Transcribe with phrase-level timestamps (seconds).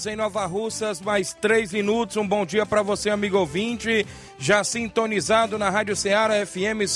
[0.00, 2.16] Horas em Nova Russas, mais 3 minutos.
[2.16, 4.06] Um bom dia para você, amigo ouvinte.
[4.38, 6.86] Já sintonizado na Rádio Ceará FM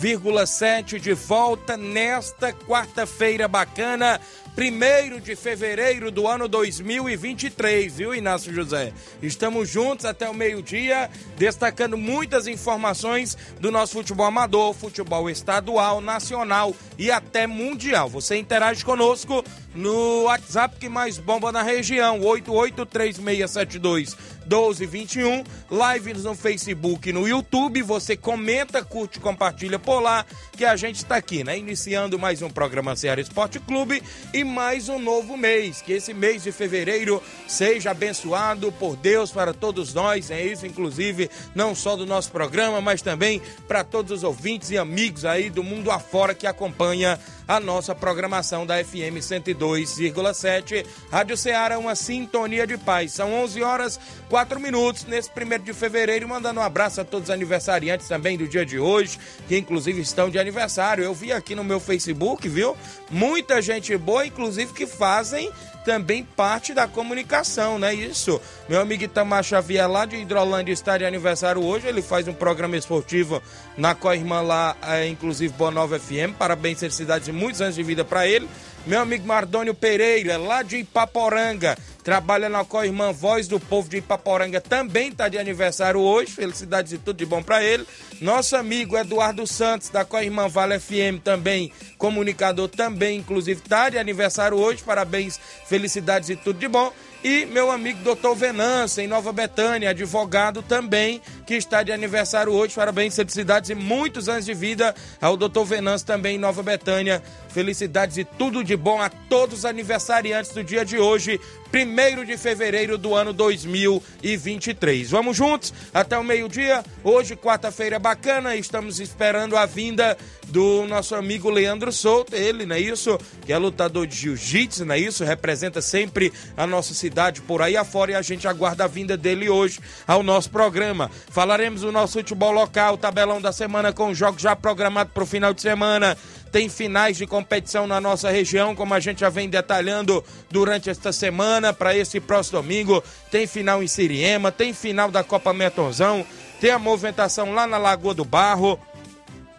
[0.00, 4.20] 102,7 de volta nesta quarta-feira bacana,
[4.56, 8.92] 1 de fevereiro do ano 2023, viu, Inácio José?
[9.20, 16.74] Estamos juntos até o meio-dia, destacando muitas informações do nosso futebol amador, futebol estadual, nacional
[16.96, 18.08] e até mundial.
[18.08, 24.16] Você interage conosco no WhatsApp que mais bomba na região, 883672
[24.48, 27.82] 1221, lives no Facebook e no YouTube.
[27.82, 31.56] Você comenta, curte, compartilha lá, que a gente está aqui, né?
[31.56, 34.02] Iniciando mais um programa Ceará Esporte Clube
[34.34, 35.80] e mais um novo mês.
[35.80, 40.30] Que esse mês de fevereiro seja abençoado por Deus para todos nós.
[40.30, 44.76] É isso, inclusive, não só do nosso programa, mas também para todos os ouvintes e
[44.76, 50.84] amigos aí do mundo afora que acompanha a nossa programação da FM 102,7.
[51.10, 53.12] Rádio Ceará, uma sintonia de paz.
[53.12, 53.98] São 11 horas
[54.28, 56.28] 4 minutos nesse primeiro de fevereiro.
[56.28, 60.28] Mandando um abraço a todos os aniversariantes também do dia de hoje, que inclusive estão
[60.28, 61.02] de aniversário.
[61.02, 62.76] Eu vi aqui no meu Facebook, viu?
[63.10, 65.50] Muita gente boa, inclusive que fazem
[65.88, 67.94] também parte da comunicação, né?
[67.94, 68.38] Isso.
[68.68, 71.86] Meu amigo Itamar Xavier, lá de Hidrolândia, está de aniversário hoje.
[71.86, 73.42] Ele faz um programa esportivo
[73.74, 76.36] na Coirmã lá, é, inclusive Boa Nova FM.
[76.38, 78.46] Parabéns, felicidades e muitos anos de vida para ele.
[78.86, 81.74] Meu amigo Mardônio Pereira, lá de Ipaporanga,
[82.08, 86.32] trabalha na Coirmã Voz do Povo de Ipaporanga, também está de aniversário hoje.
[86.32, 87.86] Felicidades e tudo de bom para ele.
[88.18, 94.56] Nosso amigo Eduardo Santos, da Coirmã Vale FM, também comunicador, também, inclusive, está de aniversário
[94.56, 94.82] hoje.
[94.82, 96.90] Parabéns, felicidades e tudo de bom.
[97.22, 102.76] E meu amigo doutor Venâncio, em Nova Betânia, advogado também, que está de aniversário hoje.
[102.76, 107.20] Parabéns, felicidades e muitos anos de vida ao doutor Venâncio também em Nova Betânia.
[107.48, 111.40] Felicidades e tudo de bom a todos os aniversariantes do dia de hoje,
[111.72, 115.10] 1 de fevereiro do ano 2023.
[115.10, 116.82] Vamos juntos até o meio-dia.
[117.04, 120.16] Hoje, quarta-feira bacana, estamos esperando a vinda
[120.48, 123.18] do nosso amigo Leandro Souto, ele, não é isso?
[123.44, 125.24] Que é lutador de jiu-jitsu, não é isso?
[125.24, 129.48] Representa sempre a nossa cidade por aí afora e a gente aguarda a vinda dele
[129.48, 131.10] hoje ao nosso programa.
[131.30, 135.52] Falaremos do nosso futebol local, tabelão da semana com jogos já programados para o final
[135.52, 136.16] de semana
[136.50, 141.12] tem finais de competição na nossa região, como a gente já vem detalhando durante esta
[141.12, 141.72] semana.
[141.72, 146.24] Para esse próximo domingo, tem final em Siriema, tem final da Copa Metonzão,
[146.60, 148.78] tem a movimentação lá na Lagoa do Barro,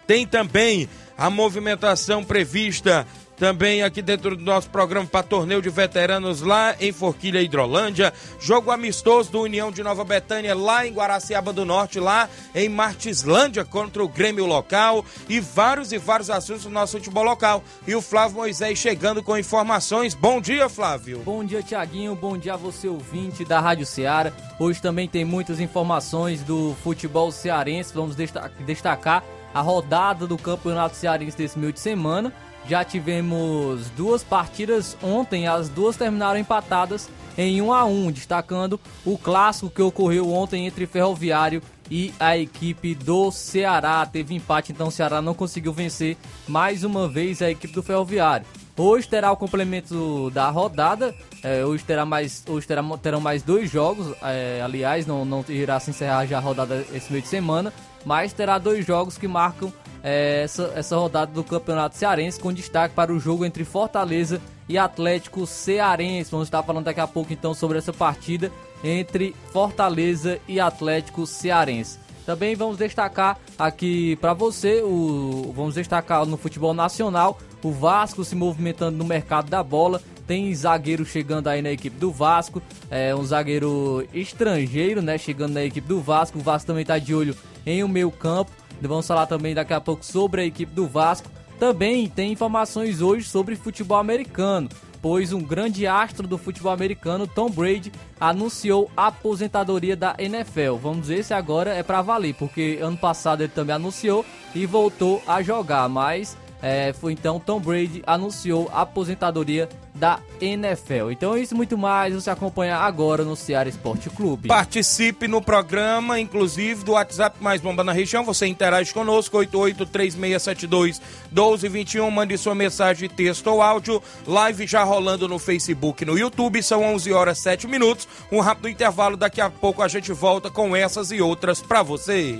[0.07, 3.05] tem também a movimentação prevista
[3.39, 8.13] também aqui dentro do nosso programa para torneio de veteranos lá em Forquilha, Hidrolândia.
[8.38, 13.64] Jogo amistoso do União de Nova Betânia lá em Guaraciaba do Norte, lá em Martislândia
[13.64, 17.64] contra o Grêmio local e vários e vários assuntos do nosso futebol local.
[17.87, 20.14] E o Flávio Moisés chegando com informações.
[20.14, 21.19] Bom dia, Flávio.
[21.19, 22.16] Bom dia, Tiaguinho.
[22.16, 24.34] Bom dia a você, ouvinte da Rádio Ceará.
[24.59, 27.93] Hoje também tem muitas informações do futebol cearense.
[27.93, 28.17] Vamos
[28.66, 29.23] destacar
[29.53, 32.34] a rodada do Campeonato Cearense desse meio de semana
[32.69, 39.17] já tivemos duas partidas ontem, as duas terminaram empatadas em 1 a 1, destacando o
[39.17, 44.05] clássico que ocorreu ontem entre Ferroviário e a equipe do Ceará.
[44.05, 46.16] Teve empate, então o Ceará não conseguiu vencer
[46.47, 48.45] mais uma vez a equipe do Ferroviário.
[48.77, 51.16] Hoje terá o complemento da rodada.
[51.41, 54.16] É, hoje terá mais, hoje terá, terão mais dois jogos.
[54.21, 57.73] É, aliás, não, não irá se encerrar já a rodada esse meio de semana,
[58.05, 59.73] mas terá dois jogos que marcam
[60.03, 65.46] essa, essa rodada do Campeonato Cearense, com destaque para o jogo entre Fortaleza e Atlético
[65.46, 66.31] Cearense.
[66.31, 68.51] Vamos estar falando daqui a pouco então sobre essa partida
[68.84, 71.99] entre Fortaleza e Atlético Cearense.
[72.25, 78.35] Também vamos destacar aqui para você, o, vamos destacar no futebol nacional, o Vasco se
[78.35, 80.02] movimentando no mercado da bola.
[80.28, 82.61] Tem zagueiro chegando aí na equipe do Vasco,
[82.91, 85.17] é um zagueiro estrangeiro, né?
[85.17, 86.37] Chegando na equipe do Vasco.
[86.37, 87.35] O Vasco também está de olho
[87.66, 88.52] em um meio campo.
[88.87, 91.29] Vamos falar também daqui a pouco sobre a equipe do Vasco.
[91.59, 94.70] Também tem informações hoje sobre futebol americano
[95.02, 100.76] pois um grande astro do futebol americano, Tom Brady, anunciou a aposentadoria da NFL.
[100.81, 105.22] Vamos ver se agora é para valer, porque ano passado ele também anunciou e voltou
[105.26, 111.11] a jogar, mas é, foi então Tom Brady anunciou a aposentadoria da NFL.
[111.11, 114.47] Então isso muito mais você acompanha agora no Ceará Esporte Clube.
[114.47, 118.23] Participe no programa, inclusive do WhatsApp Mais Bomba na região.
[118.23, 122.09] Você interage conosco, 8836721221.
[122.09, 124.01] Mande sua mensagem, texto ou áudio.
[124.25, 126.63] Live já rolando no Facebook e no YouTube.
[126.63, 128.07] São 11 horas 7 minutos.
[128.31, 129.17] Um rápido intervalo.
[129.17, 132.40] Daqui a pouco a gente volta com essas e outras para você.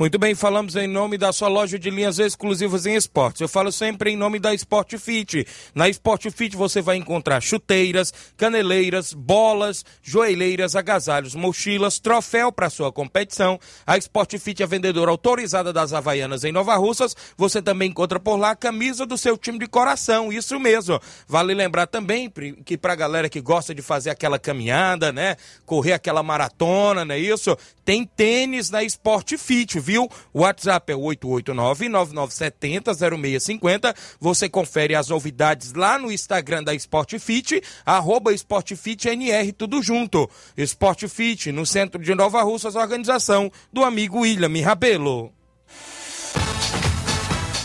[0.00, 3.42] Muito bem, falamos em nome da sua loja de linhas exclusivas em esportes.
[3.42, 5.46] Eu falo sempre em nome da Sport Fit.
[5.74, 12.90] Na Sport Fit você vai encontrar chuteiras, caneleiras, bolas, joelheiras, agasalhos, mochilas, troféu para sua
[12.90, 13.60] competição.
[13.86, 17.14] A Sport Fit é vendedora autorizada das Havaianas em Nova Russas.
[17.36, 20.32] Você também encontra por lá a camisa do seu time de coração.
[20.32, 20.98] Isso mesmo.
[21.28, 22.32] Vale lembrar também
[22.64, 25.36] que para a galera que gosta de fazer aquela caminhada, né?
[25.66, 27.54] Correr aquela maratona, não é isso?
[27.84, 29.89] Tem tênis na Sport Fit, viu?
[29.98, 33.94] O WhatsApp é 889-9970-0650.
[34.20, 40.30] Você confere as novidades lá no Instagram da Sport Fit, arroba SportFitNR, tudo junto.
[40.56, 45.32] Sport Fit, no centro de Nova Russas, organização do amigo William Rabelo.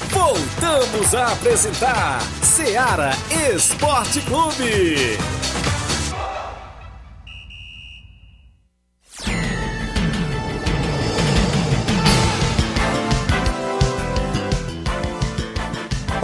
[0.10, 3.12] Voltamos a apresentar Seara
[3.54, 5.45] Esporte Clube.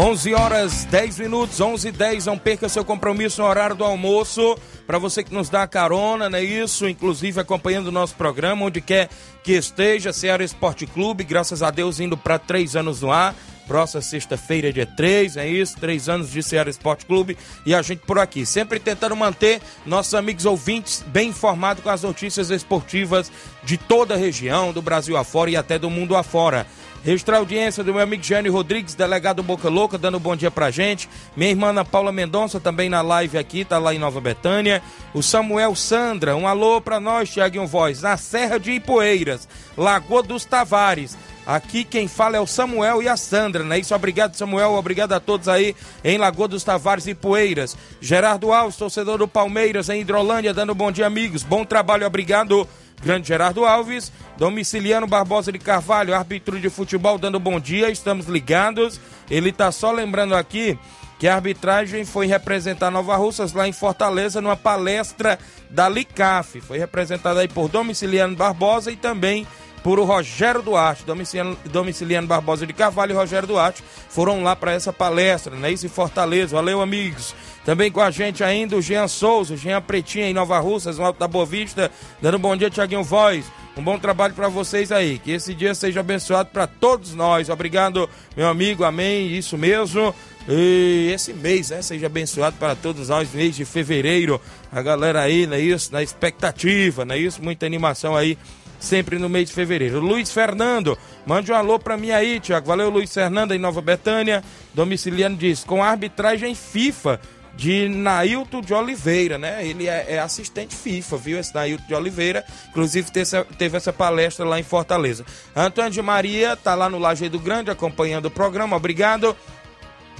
[0.01, 2.25] 11 horas 10 minutos, 11 e 10.
[2.25, 4.57] Não perca seu compromisso no horário do almoço.
[4.87, 6.87] Para você que nos dá carona, não é isso?
[6.87, 9.09] Inclusive acompanhando o nosso programa, onde quer
[9.43, 13.35] que esteja, Ceará Esporte Clube, graças a Deus, indo para três anos no ar.
[13.67, 15.77] Próxima sexta-feira, dia 3, é isso?
[15.79, 18.43] Três anos de Ceará Esporte Clube e a gente por aqui.
[18.43, 23.31] Sempre tentando manter nossos amigos ouvintes bem informados com as notícias esportivas
[23.63, 26.65] de toda a região, do Brasil afora e até do mundo afora.
[27.03, 30.51] Registrar a audiência do meu amigo Jânio Rodrigues, delegado Boca Louca, dando um bom dia
[30.51, 31.09] pra gente.
[31.35, 34.83] Minha irmã Ana Paula Mendonça também na live aqui, tá lá em Nova Betânia.
[35.11, 40.45] O Samuel Sandra, um alô pra nós, Tiaguinho Voz, na Serra de Ipueiras, Lagoa dos
[40.45, 41.17] Tavares.
[41.43, 43.79] Aqui quem fala é o Samuel e a Sandra, né?
[43.79, 47.75] Isso, obrigado Samuel, obrigado a todos aí em Lagoa dos Tavares e Poeiras.
[47.99, 51.41] Gerardo Alves, torcedor do Palmeiras em Hidrolândia, dando um bom dia, amigos.
[51.41, 52.67] Bom trabalho, obrigado.
[53.03, 58.99] Grande Gerardo Alves, Domiciliano Barbosa de Carvalho, árbitro de futebol, dando bom dia, estamos ligados.
[59.29, 60.77] Ele tá só lembrando aqui
[61.17, 65.37] que a arbitragem foi representar Nova Russas lá em Fortaleza numa palestra
[65.69, 66.61] da LICAF.
[66.61, 69.45] Foi representada aí por Domiciliano Barbosa e também
[69.83, 74.73] por o Rogério Duarte, Domiciliano, Domiciliano Barbosa de Carvalho e Rogério Duarte foram lá para
[74.73, 75.71] essa palestra, né?
[75.71, 76.55] Isso em Fortaleza.
[76.55, 77.33] Valeu, amigos.
[77.65, 81.19] Também com a gente ainda o Jean Souza, Jean Pretinha em Nova Russas, no Alto
[81.19, 83.45] da Boa Vista, dando um bom dia, Tiaguinho Voz.
[83.77, 85.17] Um bom trabalho para vocês aí.
[85.17, 87.49] Que esse dia seja abençoado para todos nós.
[87.49, 88.83] Obrigado, meu amigo.
[88.83, 89.35] Amém.
[89.35, 90.13] Isso mesmo.
[90.49, 94.41] E esse mês, né, seja abençoado para todos nós, mês de fevereiro.
[94.71, 95.93] A galera aí, não é isso?
[95.93, 97.41] Na expectativa, não é isso?
[97.41, 98.37] Muita animação aí
[98.81, 100.01] sempre no mês de fevereiro.
[100.01, 102.67] Luiz Fernando, mande um alô pra mim aí, Tiago.
[102.67, 104.43] Valeu, Luiz Fernando, em Nova Betânia.
[104.73, 107.21] Domiciliano diz: com arbitragem FIFA,
[107.55, 109.65] de Nailton de Oliveira, né?
[109.65, 111.39] Ele é, é assistente FIFA, viu?
[111.39, 112.43] Esse Nailton de Oliveira.
[112.69, 115.25] Inclusive teve essa, teve essa palestra lá em Fortaleza.
[115.55, 118.75] Antônio de Maria tá lá no Lajeado Grande acompanhando o programa.
[118.75, 119.35] Obrigado.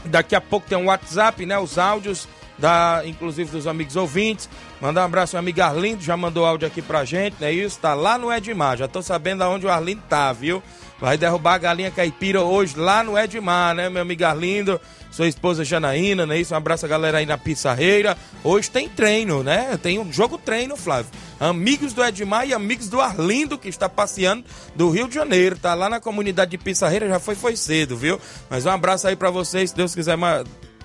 [0.06, 1.58] Daqui a pouco tem um WhatsApp, né?
[1.58, 2.28] Os áudios,
[2.62, 4.48] da, inclusive dos amigos ouvintes.
[4.80, 7.52] Mandar um abraço ao amigo Arlindo, já mandou áudio aqui pra gente, né?
[7.52, 8.78] Isso, tá lá no Edmar.
[8.78, 10.62] Já tô sabendo aonde o Arlindo tá, viu?
[11.00, 14.80] Vai derrubar a galinha caipira hoje lá no Edmar, né, meu amigo Arlindo?
[15.10, 16.40] Sua esposa Janaína, né?
[16.40, 18.16] Isso, um abraço a galera aí na Pizzarreira.
[18.44, 19.78] Hoje tem treino, né?
[19.82, 21.12] Tem um jogo treino, Flávio.
[21.40, 25.58] Amigos do Edmar e amigos do Arlindo, que está passeando do Rio de Janeiro.
[25.58, 28.22] Tá lá na comunidade de Pizzarreira, já foi, foi cedo, viu?
[28.50, 30.16] Mas um abraço aí pra vocês, se Deus quiser.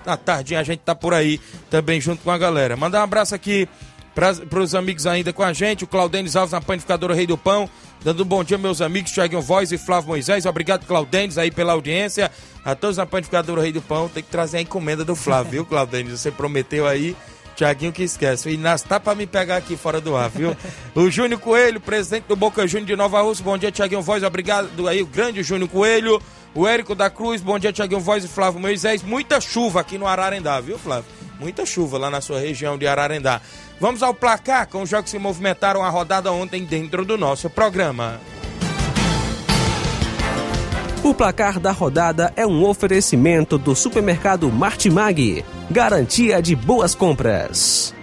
[0.07, 2.75] Na tardinha a gente tá por aí também junto com a galera.
[2.77, 3.67] Mandar um abraço aqui
[4.15, 7.69] para os amigos ainda com a gente, o Claudênis Alves na Panificadora Rei do Pão,
[8.03, 11.73] dando um bom dia meus amigos, Thiaguinho Voz e Flávio Moisés, obrigado Claudênis aí pela
[11.73, 12.31] audiência,
[12.65, 15.65] a todos na Panificadora Rei do Pão, tem que trazer a encomenda do Flávio, viu
[15.65, 17.15] Claudênis, você prometeu aí,
[17.55, 18.47] Tiaguinho que esquece.
[18.47, 20.55] O Inácio tá pra me pegar aqui fora do ar, viu?
[20.93, 23.43] o Júnior Coelho, presidente do Boca Júnior de Nova Rússia.
[23.43, 24.21] Bom dia, Tiaguinho Voz.
[24.21, 26.21] Obrigado aí, o grande Júnior Coelho.
[26.57, 29.03] O Érico da Cruz, bom dia, Tiaguinho Voz e Flávio Moisés.
[29.03, 31.05] Muita chuva aqui no Ararendá, viu, Flávio?
[31.39, 33.39] Muita chuva lá na sua região de Ararendá.
[33.79, 37.47] Vamos ao placar com os jogos que se movimentaram a rodada ontem dentro do nosso
[37.47, 38.19] programa.
[41.03, 45.45] O placar da rodada é um oferecimento do supermercado Martimag.
[45.69, 47.93] Garantia de boas compras.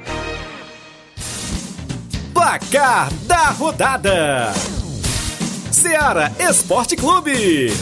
[2.33, 4.53] Placar da rodada:
[5.73, 7.73] Seara Esporte Clube.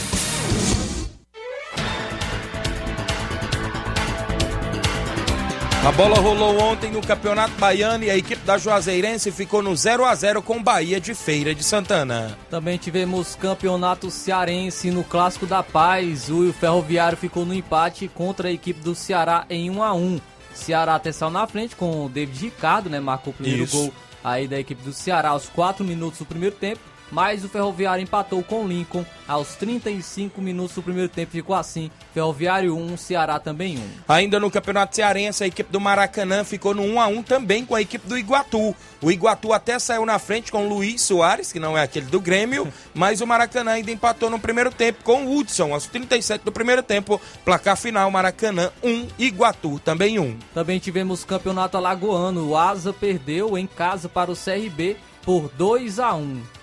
[5.84, 10.04] A bola rolou ontem no Campeonato Baiano e a equipe da Juazeirense ficou no 0
[10.04, 12.38] a 0 com Bahia de Feira de Santana.
[12.48, 16.30] Também tivemos Campeonato Cearense no Clássico da Paz.
[16.30, 20.20] O Ferroviário ficou no empate contra a equipe do Ceará em 1 a 1.
[20.54, 23.00] Ceará até saiu na frente com o David Ricardo, né?
[23.00, 23.76] Marcou o primeiro Isso.
[23.76, 26.91] gol aí da equipe do Ceará aos 4 minutos do primeiro tempo.
[27.12, 31.30] Mas o Ferroviário empatou com o Lincoln aos 35 minutos do primeiro tempo.
[31.30, 33.82] Ficou assim: Ferroviário 1, Ceará também 1.
[34.08, 37.74] Ainda no Campeonato Cearense, a equipe do Maracanã ficou no 1 a 1 também com
[37.74, 38.74] a equipe do Iguatu.
[39.02, 42.18] O Iguatu até saiu na frente com o Luiz Soares, que não é aquele do
[42.18, 46.50] Grêmio, mas o Maracanã ainda empatou no primeiro tempo com o Hudson, aos 37 do
[46.50, 47.20] primeiro tempo.
[47.44, 50.38] Placar final: Maracanã 1, Iguatu também 1.
[50.54, 52.48] Também tivemos Campeonato Alagoano.
[52.48, 56.61] O Asa perdeu em casa para o CRB por 2 a 1.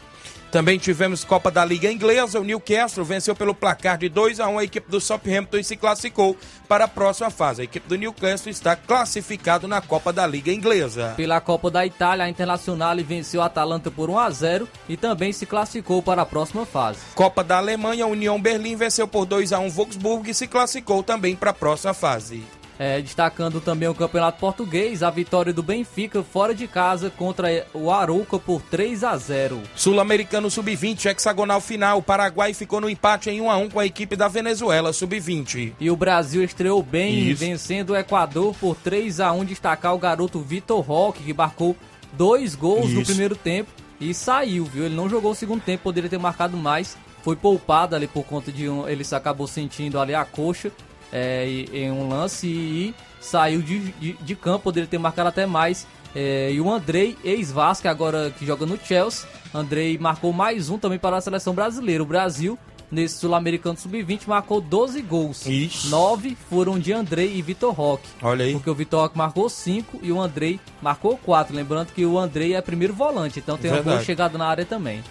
[0.51, 2.39] Também tivemos Copa da Liga Inglesa.
[2.39, 5.75] O Newcastle venceu pelo placar de 2 a 1 a equipe do Southampton e se
[5.75, 6.35] classificou
[6.67, 7.61] para a próxima fase.
[7.61, 11.13] A equipe do Newcastle está classificado na Copa da Liga Inglesa.
[11.15, 15.31] Pela Copa da Itália, a Internacional venceu a Atalanta por 1 a 0 e também
[15.31, 16.99] se classificou para a próxima fase.
[17.13, 21.03] Copa da Alemanha, a União Berlim venceu por 2 a 1 Wolfsburg e se classificou
[21.03, 22.43] também para a próxima fase.
[22.79, 27.91] É, destacando também o Campeonato Português, a vitória do Benfica fora de casa contra o
[27.91, 29.61] Arouca por 3 a 0.
[29.75, 31.97] Sul-Americano Sub-20, hexagonal final.
[31.97, 35.73] O Paraguai ficou no empate em 1 a 1 com a equipe da Venezuela Sub-20.
[35.77, 37.41] E o Brasil estreou bem, Isso.
[37.41, 41.75] vencendo o Equador por 3 a 1 destacar o garoto Vitor Roque, que marcou
[42.13, 43.11] dois gols no Isso.
[43.11, 43.69] primeiro tempo
[43.99, 44.85] e saiu, viu?
[44.85, 46.97] Ele não jogou o segundo tempo, poderia ter marcado mais.
[47.21, 48.87] Foi poupado ali por conta de um.
[48.87, 50.71] Ele se acabou sentindo ali a coxa
[51.11, 55.87] é, em um lance e, saiu de, de, de campo, poderia ter marcado até mais.
[56.15, 60.97] É, e o Andrei, ex-Vasco, agora que joga no Chelsea, Andrei marcou mais um também
[60.99, 62.01] para a seleção brasileira.
[62.01, 62.57] O Brasil,
[62.91, 65.45] nesse Sul-Americano Sub-20, marcou 12 gols.
[65.45, 65.89] Ixi.
[65.89, 68.07] Nove foram de Andrei e Vitor Roque.
[68.21, 68.53] Olha aí.
[68.53, 71.55] Porque o Vitor Roque marcou 5 e o Andrei marcou 4.
[71.55, 74.05] Lembrando que o Andrei é primeiro volante, então tem uma boa Verdade.
[74.05, 75.03] chegada na área também.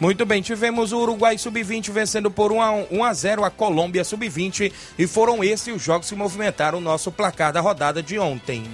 [0.00, 4.04] Muito bem, tivemos o Uruguai Sub-20 vencendo por 1 a, 1 a 0 a Colômbia
[4.04, 8.64] Sub-20 e foram esses os jogos que movimentaram o nosso placar da rodada de ontem.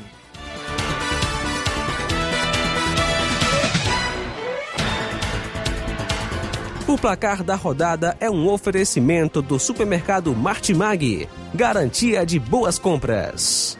[6.86, 11.26] O placar da rodada é um oferecimento do supermercado Martimag.
[11.54, 13.78] Garantia de boas compras.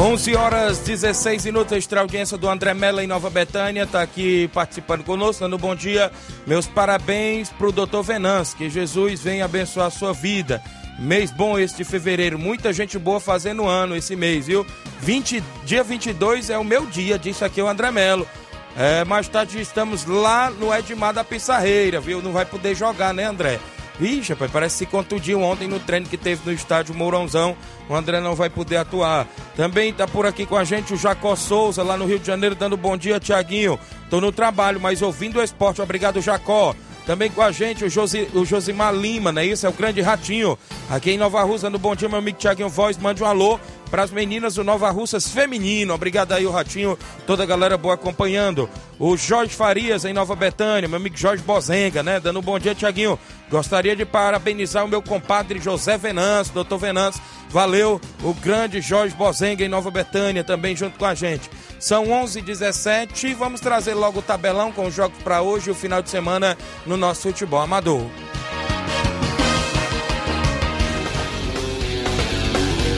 [0.00, 5.02] Onze horas 16 minutos, extra audiência do André Mello em Nova Betânia, está aqui participando
[5.02, 6.12] conosco, dando bom dia.
[6.46, 10.62] Meus parabéns pro doutor Venance, que Jesus venha abençoar a sua vida.
[11.00, 14.64] Mês bom esse de fevereiro, muita gente boa fazendo ano esse mês, viu?
[15.00, 18.24] 20, dia 22 é o meu dia, disse aqui o André Mello.
[18.76, 22.22] É, mais tarde estamos lá no Edmar da Pissarreira, viu?
[22.22, 23.58] Não vai poder jogar, né, André?
[24.00, 27.56] Ixi, rapaz, parece que se contundiu ontem no treino que teve no estádio Mourãozão.
[27.88, 29.26] O André não vai poder atuar.
[29.56, 32.54] Também tá por aqui com a gente o Jacó Souza, lá no Rio de Janeiro,
[32.54, 33.78] dando bom dia, Tiaguinho.
[34.08, 35.82] Tô no trabalho, mas ouvindo o esporte.
[35.82, 36.76] Obrigado, Jacó.
[37.08, 39.44] Também com a gente o, Josi, o Josimar Lima, né?
[39.44, 40.58] Isso é o grande ratinho.
[40.90, 42.98] Aqui em Nova Rússia, dando bom dia, meu amigo Tiaguinho Voz.
[42.98, 43.58] Mande um alô
[43.88, 45.94] para as meninas do Nova Russas Feminino.
[45.94, 48.68] Obrigado aí, o Ratinho, toda a galera boa acompanhando.
[48.98, 52.20] O Jorge Farias em Nova Betânia, meu amigo Jorge Bozenga, né?
[52.20, 53.18] Dando um bom dia, Tiaguinho.
[53.50, 57.22] Gostaria de parabenizar o meu compadre José Venâncio, doutor Venâncio.
[57.48, 61.48] Valeu, o grande Jorge Bozenga em Nova Betânia, também junto com a gente.
[61.80, 65.72] São 11 h 17 vamos trazer logo o tabelão com os jogos para hoje e
[65.72, 68.06] o final de semana no nosso futebol amador.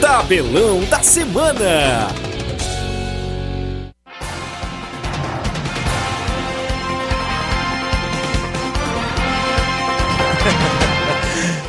[0.01, 2.09] Tabelão da Semana.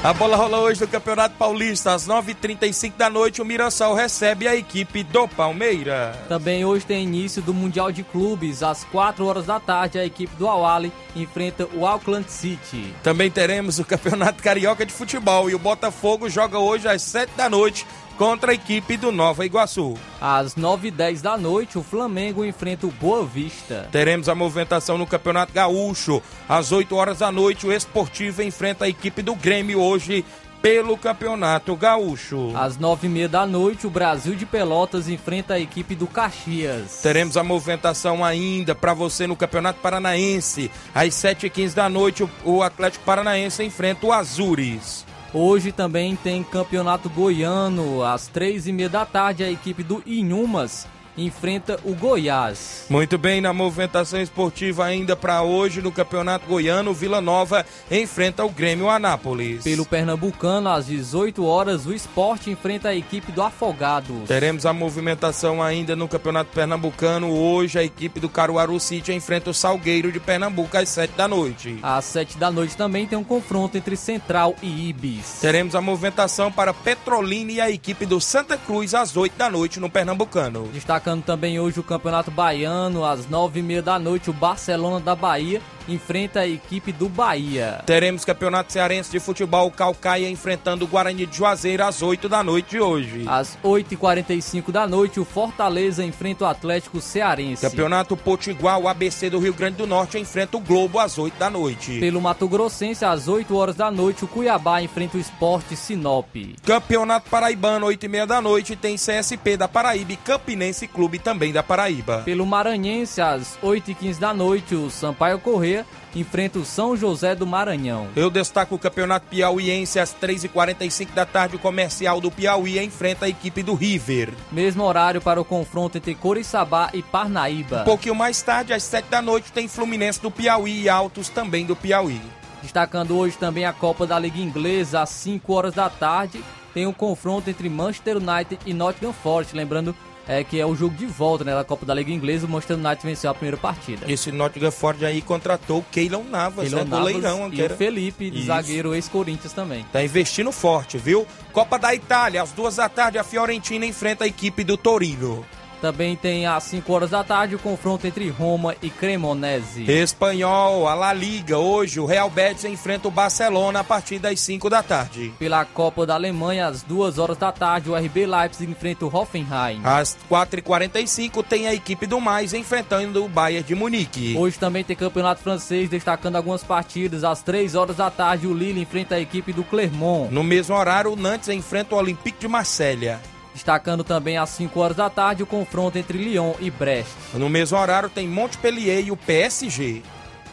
[0.04, 3.40] A bola rola hoje no Campeonato Paulista, às 9h35 da noite.
[3.40, 6.18] O Mirassol recebe a equipe do Palmeiras.
[6.28, 8.64] Também hoje tem início do Mundial de Clubes.
[8.64, 12.92] Às 4 horas da tarde, a equipe do Awali enfrenta o Auckland City.
[13.04, 15.52] Também teremos o Campeonato Carioca de Futebol.
[15.52, 17.86] E o Botafogo joga hoje às 7 da noite
[18.22, 19.96] contra a equipe do Nova Iguaçu.
[20.22, 23.90] Às 9h10 da noite, o Flamengo enfrenta o Boa Vista.
[23.92, 26.22] Teremos a movimentação no Campeonato Gaúcho.
[26.48, 30.24] Às 8 horas da noite, o Esportivo enfrenta a equipe do Grêmio hoje
[30.62, 32.56] pelo Campeonato Gaúcho.
[32.56, 37.00] Às 9h30 da noite, o Brasil de Pelotas enfrenta a equipe do Caxias.
[37.02, 40.70] Teremos a movimentação ainda para você no Campeonato Paranaense.
[40.94, 45.10] Às 7h15 da noite, o Atlético Paranaense enfrenta o Azures.
[45.34, 48.04] Hoje também tem campeonato goiano.
[48.04, 50.88] Às três e meia da tarde, a equipe do Inhumas
[51.18, 52.86] enfrenta o Goiás.
[52.90, 58.50] Muito bem, na movimentação esportiva ainda para hoje no Campeonato Goiano, Vila Nova enfrenta o
[58.50, 59.64] Grêmio Anápolis.
[59.64, 64.28] Pelo Pernambucano, às 18 horas, o Esporte enfrenta a equipe do Afogados.
[64.28, 67.32] Teremos a movimentação ainda no Campeonato Pernambucano.
[67.32, 71.78] Hoje, a equipe do Caruaru City enfrenta o Salgueiro de Pernambuco às 7 da noite.
[71.82, 75.40] Às 7 da noite também tem um confronto entre Central e Ibis.
[75.42, 79.80] Teremos a movimentação para Petrolina e a equipe do Santa Cruz às 8 da noite
[79.80, 80.70] no Pernambucano.
[81.02, 86.42] Destacando também hoje o Campeonato Baiano, às 9h30 da noite, o Barcelona da Bahia enfrenta
[86.42, 87.82] a equipe do Bahia.
[87.86, 92.72] Teremos Campeonato Cearense de Futebol Calcaia enfrentando o Guarani de Juazeiro às 8 da noite
[92.72, 93.26] de hoje.
[93.28, 97.68] Às 8h45 da noite, o Fortaleza enfrenta o Atlético Cearense.
[97.68, 101.50] Campeonato Potiguar, o ABC do Rio Grande do Norte enfrenta o Globo às 8 da
[101.50, 102.00] noite.
[102.00, 106.28] Pelo Mato Grossense, às 8 horas da noite, o Cuiabá enfrenta o Esporte Sinop.
[106.64, 111.52] Campeonato Paraibano, 8 e meia da noite, tem CSP da Paraíba e Campinense Clube também
[111.52, 112.22] da Paraíba.
[112.24, 118.08] Pelo Maranhense, às 8h15 da noite, o Sampaio Corrêa enfrenta o São José do Maranhão.
[118.16, 121.56] Eu destaco o Campeonato Piauiense às 3h45 da tarde.
[121.56, 124.34] O comercial do Piauí enfrenta a equipe do River.
[124.52, 127.82] Mesmo horário para o confronto entre Coriçaba e Parnaíba.
[127.82, 131.66] Um pouquinho mais tarde, às 7 da noite, tem Fluminense do Piauí e Altos também
[131.66, 132.22] do Piauí.
[132.62, 136.44] Destacando hoje também a Copa da Liga Inglesa às 5 horas da tarde.
[136.74, 139.56] Tem um confronto entre Manchester United e Nottingham Forest.
[139.56, 139.96] Lembrando
[140.28, 142.46] é, que é o jogo de volta né, da Copa da Liga Inglesa.
[142.46, 144.12] O Manchester United venceu a primeira partida.
[144.12, 147.48] Esse Nottingham Forest aí contratou o Keylon Navas, Keylon né, Navas goleirão.
[147.48, 148.46] e que era- o Felipe, Isso.
[148.48, 149.86] zagueiro ex-Corinthians também.
[149.92, 151.26] Tá investindo forte, viu?
[151.52, 155.46] Copa da Itália, às duas da tarde, a Fiorentina enfrenta a equipe do Torino.
[155.82, 159.90] Também tem às 5 horas da tarde o confronto entre Roma e Cremonese.
[159.92, 164.70] Espanhol, a La Liga, hoje o Real Betis enfrenta o Barcelona a partir das 5
[164.70, 165.34] da tarde.
[165.40, 169.82] Pela Copa da Alemanha, às 2 horas da tarde, o RB Leipzig enfrenta o Hoffenheim.
[169.84, 174.36] Às 4h45 tem a equipe do Mais enfrentando o Bayern de Munique.
[174.38, 177.24] Hoje também tem campeonato francês, destacando algumas partidas.
[177.24, 180.32] Às 3 horas da tarde, o Lille enfrenta a equipe do Clermont.
[180.32, 183.20] No mesmo horário, o Nantes enfrenta o Olympique de Marselha.
[183.54, 187.12] Destacando também às 5 horas da tarde o confronto entre Lyon e Brest.
[187.34, 190.02] No mesmo horário, tem Montpellier e o PSG.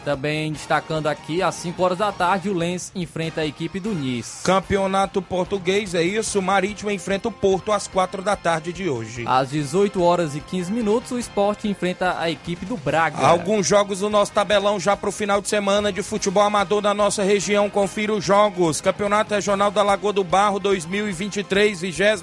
[0.04, 4.42] Também destacando aqui, às 5 horas da tarde, o Lens enfrenta a equipe do Nice.
[4.44, 6.40] Campeonato Português, é isso.
[6.40, 9.24] Marítimo enfrenta o Porto às 4 da tarde de hoje.
[9.26, 13.26] Às 18 horas e 15 minutos, o Sport enfrenta a equipe do Braga.
[13.26, 16.94] Alguns jogos do nosso tabelão já para o final de semana de futebol amador da
[16.94, 17.68] nossa região.
[17.68, 18.80] Confira os jogos.
[18.80, 22.22] Campeonato Regional da Lagoa do Barro 2023, 26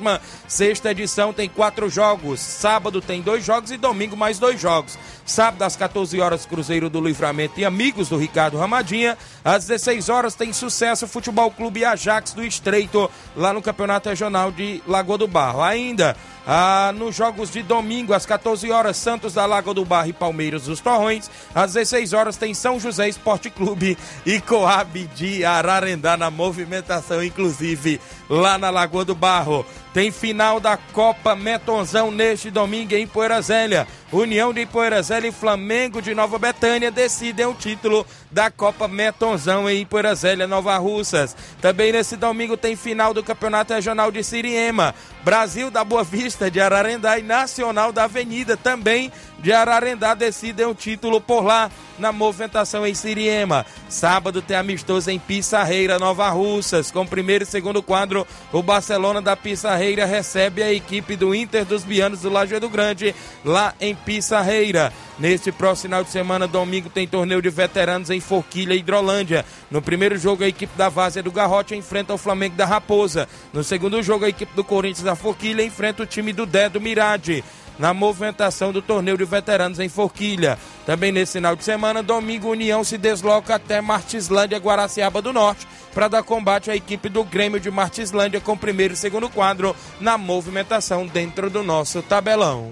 [0.86, 2.40] edição, tem quatro jogos.
[2.40, 4.98] Sábado tem dois jogos e domingo mais dois jogos.
[5.26, 9.18] Sábado às 14 horas, Cruzeiro do Livramento e amigos do Ricardo Ramadinha.
[9.44, 14.82] Às 16 horas tem sucesso Futebol Clube Ajax do Estreito, lá no Campeonato Regional de
[14.88, 15.62] Lagoa do Barro.
[15.62, 16.16] Ainda
[16.48, 20.64] ah, nos jogos de domingo, às 14 horas, Santos da Lagoa do Barro e Palmeiras
[20.64, 21.30] dos Torrões.
[21.54, 28.00] Às 16 horas tem São José Esporte Clube e Coab de Ararendá na movimentação, inclusive
[28.30, 29.66] lá na Lagoa do Barro.
[29.94, 33.88] Tem final da Copa Metonzão neste domingo em Poeira Zélia.
[34.12, 39.70] União de Poeira Zélia e Flamengo de Nova Betânia decidem o título da Copa Metonzão
[39.70, 41.36] em Poeira Zélia, Nova Russas.
[41.62, 44.94] Também nesse domingo tem final do Campeonato Regional de Siriema.
[45.26, 50.76] Brasil da Boa Vista de Ararendá e Nacional da Avenida também de Ararendá decidem o
[50.76, 53.66] título por lá na movimentação em Siriema.
[53.90, 56.92] Sábado tem amistoso em Pissarreira, Nova Russas.
[56.92, 61.84] Com primeiro e segundo quadro, o Barcelona da Pissarreira recebe a equipe do Inter dos
[61.84, 64.94] Bianos do Lajeado Grande, lá em Pissarreira.
[65.18, 69.46] Neste próximo final de semana, domingo, tem torneio de veteranos em Forquilha e Hidrolândia.
[69.72, 73.28] No primeiro jogo, a equipe da Várzea do Garrote enfrenta o Flamengo da Raposa.
[73.54, 76.82] No segundo jogo, a equipe do Corinthians da Forquilha enfrenta o time do Dé do
[76.82, 77.44] Mirade
[77.78, 80.58] na movimentação do torneio de veteranos em Forquilha.
[80.86, 86.08] Também nesse final de semana, domingo, União se desloca até Martislândia, Guaraciaba do Norte, para
[86.08, 91.08] dar combate à equipe do Grêmio de Martislândia com primeiro e segundo quadro na movimentação
[91.08, 92.72] dentro do nosso tabelão.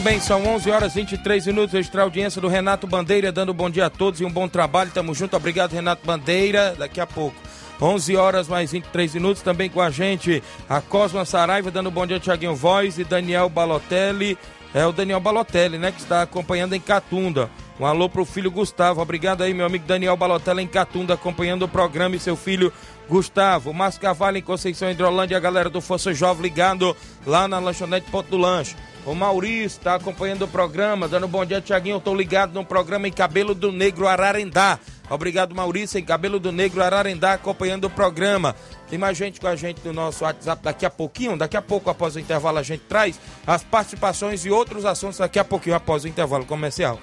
[0.00, 1.74] Muito bem, são 11 horas e 23 minutos.
[1.74, 4.90] Extra audiência do Renato Bandeira, dando bom dia a todos e um bom trabalho.
[4.90, 5.36] Tamo junto.
[5.36, 6.74] Obrigado, Renato Bandeira.
[6.78, 7.36] Daqui a pouco.
[7.78, 9.42] 11 horas mais 23 minutos.
[9.42, 14.38] Também com a gente a Cosma Saraiva, dando bom dia, Tiaguinho Voz e Daniel Balotelli.
[14.72, 17.50] É o Daniel Balotelli, né, que está acompanhando em Catunda.
[17.78, 19.02] Um alô pro filho Gustavo.
[19.02, 22.72] Obrigado aí, meu amigo Daniel Balotelli em Catunda, acompanhando o programa e seu filho
[23.06, 23.74] Gustavo.
[23.74, 28.30] Márcio Carvalho em Conceição Hidrolândia, a galera do Força Jovem ligado lá na lanchonete Ponto
[28.30, 28.74] do Lanche.
[29.06, 31.94] O Maurício está acompanhando o programa, dando bom dia, Tiaguinho.
[31.94, 34.78] Eu estou ligado no programa em Cabelo do Negro Ararendá.
[35.08, 38.54] Obrigado, Maurício, em Cabelo do Negro Ararendá, acompanhando o programa.
[38.88, 41.36] Tem mais gente com a gente no nosso WhatsApp daqui a pouquinho.
[41.36, 45.38] Daqui a pouco, após o intervalo, a gente traz as participações e outros assuntos daqui
[45.38, 47.00] a pouquinho, após o intervalo comercial.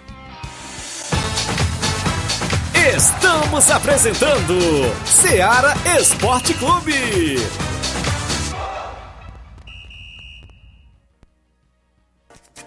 [2.95, 4.55] Estamos apresentando
[5.05, 7.37] Seara Esporte Clube.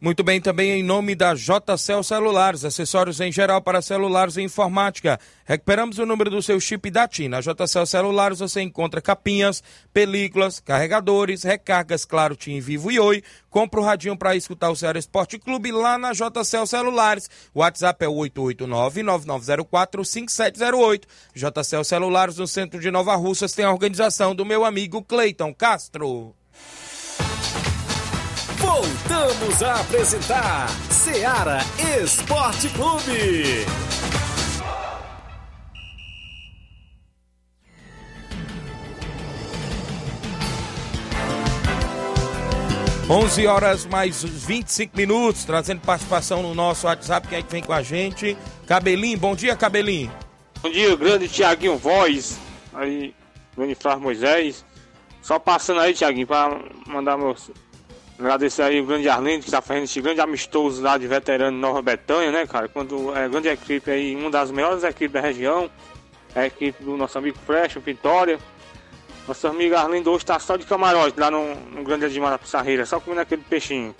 [0.00, 5.18] Muito bem, também em nome da JCL Celulares, acessórios em geral para celulares e informática.
[5.44, 7.26] Recuperamos o número do seu chip da TIM.
[7.26, 9.60] Na JCL Celulares você encontra capinhas,
[9.92, 13.24] películas, carregadores, recargas, claro, TIM Vivo e Oi.
[13.50, 17.28] Compra o radinho para escutar o Ceará Esporte Clube lá na JCL Celulares.
[17.52, 21.02] O WhatsApp é 889-9904-5708.
[21.34, 26.37] JCL Celulares, no centro de Nova Russas, tem a organização do meu amigo Cleiton Castro.
[28.58, 31.58] Voltamos a apresentar Seara
[32.02, 33.66] Esporte Clube.
[43.10, 47.26] 11 horas mais 25 minutos, trazendo participação no nosso WhatsApp.
[47.26, 48.36] Quem é que vem com a gente?
[48.66, 50.12] Cabelinho, bom dia, Cabelinho.
[50.60, 52.38] Bom dia, grande Tiaguinho Voz,
[52.74, 53.14] aí,
[53.56, 54.62] grande Flávio Moisés.
[55.22, 57.50] Só passando aí, Tiaguinho, para mandar meus.
[58.18, 61.80] Agradecer aí o grande Arlindo, que está fazendo esse grande amistoso lá de veterano Nova
[61.80, 62.68] Betânia, né, cara?
[62.68, 65.70] Quando é grande equipe aí, uma das melhores equipes da região,
[66.34, 68.40] é a equipe do nosso amigo Fresh, Vitória.
[69.26, 72.84] Nosso amigo Arlindo hoje está só de camarote lá no, no Grande Edmar da Pissarreira,
[72.84, 73.94] só comendo aquele peixinho.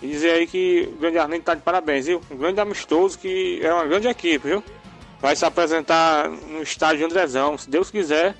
[0.00, 2.20] E dizer aí que o grande Arlindo tá de parabéns, viu?
[2.30, 4.62] Um grande amistoso que é uma grande equipe, viu?
[5.20, 8.36] Vai se apresentar no estádio Andrezão, se Deus quiser,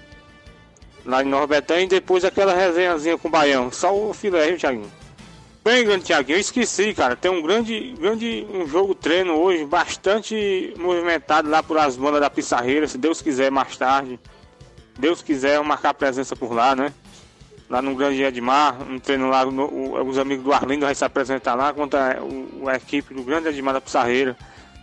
[1.07, 3.71] lá em Betânia, e depois aquela resenhazinha com o Baião.
[3.71, 4.91] Só o filé, viu, Thiaguinho?
[5.65, 7.17] Bem, grande Thiaguinho, eu esqueci, cara.
[7.17, 12.31] Tem um grande, grande um jogo treino hoje, bastante movimentado lá por as bandas da
[12.31, 14.19] Pissarreira, se Deus quiser, mais tarde.
[14.99, 16.93] Deus quiser, vamos marcar presença por lá, né?
[17.69, 21.05] Lá no Grande Edmar, um treino lá, no, o, os amigos do Arlindo vai se
[21.05, 24.37] apresentar lá contra o, a equipe do Grande Edmar da Pissarreira.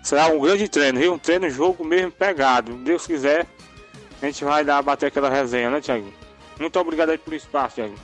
[0.03, 1.13] Será um grande treino, viu?
[1.13, 2.73] Um treino, jogo mesmo pegado.
[2.73, 3.45] Deus quiser,
[4.25, 6.13] a gente vai dar, bater aquela resenha, né, Thiaguinho?
[6.59, 7.99] Muito obrigado aí pelo espaço, Thiaguinho.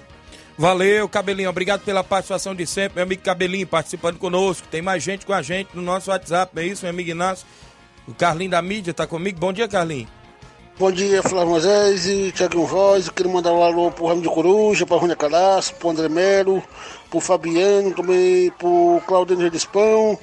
[0.58, 1.49] Valeu, Cabelinho.
[1.49, 2.95] Obrigado pela participação de sempre.
[2.95, 4.67] Meu amigo Cabelinho participando conosco.
[4.69, 7.47] Tem mais gente com a gente no nosso WhatsApp, é isso, meu amigo Inácio?
[8.05, 9.39] O Carlinho da mídia tá comigo.
[9.39, 10.08] Bom dia, Carlinho.
[10.79, 13.08] Bom dia, Flávio Moisés e Thiago Voz.
[13.08, 16.63] Eu queria mandar um alô pro Ramo de Coruja, pra Rônia Calaço, pro André Melo,
[17.10, 20.17] pro Fabiano, também pro Claudinho Redispão,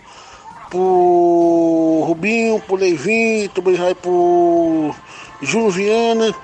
[0.70, 4.94] pro Rubinho, pro Leivinho, também vai pro
[5.42, 6.34] Júlio Viana,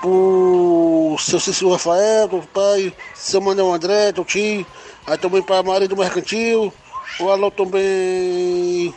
[0.00, 4.66] pro seu Cícero Rafael, do pai, seu Manuel André, do tio,
[5.06, 6.72] aí também pra Maria do Mercantil,
[7.20, 8.94] o alô também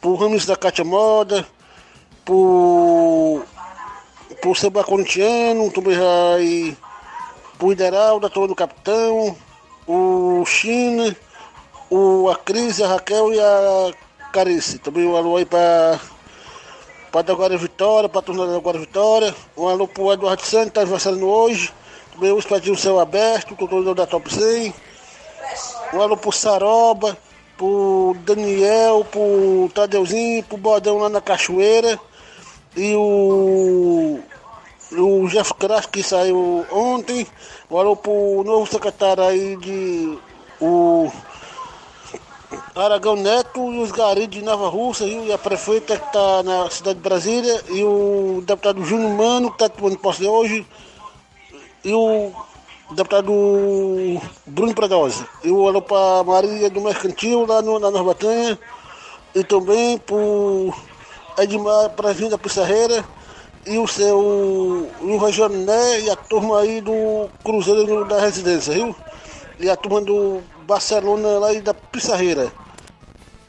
[0.00, 1.46] pro Ramos da Cátia Moda,
[2.24, 3.42] pro
[4.40, 6.76] pro samba corintiano, também vai
[7.58, 9.36] pro Ideralda, também do Capitão,
[9.86, 11.16] o China,
[11.90, 13.92] o, a Cris, a Raquel e a
[14.32, 14.78] Carice.
[14.78, 15.98] Também um alô aí pra,
[17.10, 19.34] pra da Guarda Vitória, tornar da Guarda Vitória.
[19.56, 21.72] Um alô pro Eduardo Santos, tá aniversariando hoje.
[22.12, 24.74] Também os Espadinho Céu Aberto, controlador da Top 100.
[25.94, 27.16] Um alô pro Saroba,
[27.56, 31.98] pro Daniel, pro Tadeuzinho, pro Bodão lá na Cachoeira.
[32.76, 34.20] E o,
[34.92, 37.26] o Jeff Crash que saiu ontem.
[37.70, 40.18] Um alô pro novo secretário aí de.
[40.60, 41.10] O
[42.74, 45.24] Aragão Neto e os garis de Nova viu?
[45.24, 49.56] e a prefeita que está na cidade de Brasília, e o deputado Júnior Mano, que
[49.56, 50.66] está tomando posse hoje,
[51.84, 52.32] e o
[52.92, 53.32] deputado
[54.46, 55.28] Bruno Predosa.
[55.44, 58.58] E o alô para Maria do Mercantil, lá no, na Nova Batanha,
[59.34, 63.04] e também para Edmar Prazinho da Pissarreira,
[63.66, 68.96] e o seu o Regioné e a turma aí do Cruzeiro da Residência, viu?
[69.60, 72.52] E a turma do Barcelona lá da Pissarreira.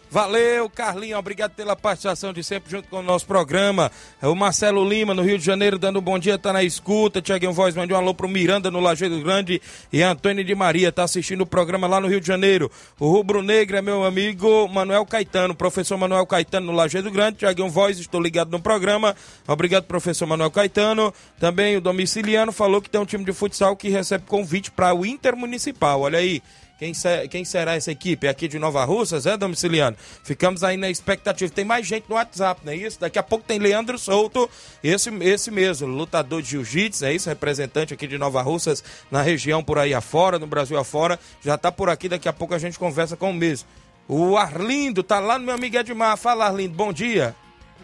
[0.10, 1.20] Valeu, Carlinho.
[1.20, 3.92] Obrigado pela participação de sempre junto com o nosso programa.
[4.24, 7.22] O Marcelo Lima, no Rio de Janeiro, dando um bom dia, tá na escuta.
[7.22, 9.62] Tiaguinho Voz mande um alô pro Miranda, no Lajeado Grande.
[9.92, 12.72] E Antônio de Maria, tá assistindo o programa lá no Rio de Janeiro.
[12.98, 17.40] O Rubro Negro é meu amigo Manuel Caetano, professor Manuel Caetano, no Lajeado Grande.
[17.40, 19.14] Tiaguinho Voz, estou ligado no programa.
[19.46, 21.14] Obrigado, professor Manuel Caetano.
[21.38, 25.06] Também o domiciliano falou que tem um time de futsal que recebe convite para o
[25.06, 26.02] Intermunicipal.
[26.02, 26.42] Olha aí.
[26.80, 28.26] Quem, se, quem, será essa equipe?
[28.26, 29.98] Aqui de Nova Russas, é, domiciliano?
[30.24, 31.52] Ficamos aí na expectativa.
[31.52, 32.98] Tem mais gente no WhatsApp, não é isso?
[33.02, 34.50] Daqui a pouco tem Leandro Souto,
[34.82, 37.28] esse, esse mesmo, lutador de jiu-jitsu, é isso?
[37.28, 41.20] Representante aqui de Nova Russas, na região por aí afora, no Brasil afora.
[41.42, 43.68] Já tá por aqui, daqui a pouco a gente conversa com o mesmo.
[44.08, 46.16] O Arlindo tá lá no meu amigo Edmar.
[46.16, 47.36] Fala, Arlindo, bom dia.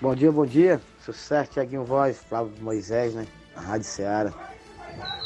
[0.01, 0.81] Bom dia, bom dia.
[1.03, 3.27] Sucesso, Tiaguinho Voz, Flávio Moisés, né?
[3.58, 4.54] A Rádio Ceará.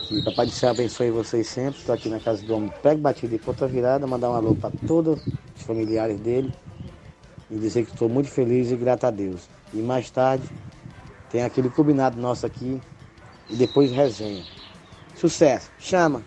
[0.07, 1.79] Que Papai do Céu abençoe vocês sempre.
[1.79, 4.07] Estou aqui na casa do homem Pego Batido e Conta Virada.
[4.07, 5.21] Mandar um alô para todos
[5.55, 6.51] os familiares dele.
[7.51, 9.47] E dizer que estou muito feliz e grato a Deus.
[9.73, 10.43] E mais tarde
[11.31, 12.81] tem aquele combinado nosso aqui.
[13.49, 14.43] E depois resenha.
[15.15, 15.69] Sucesso.
[15.77, 16.23] Chama.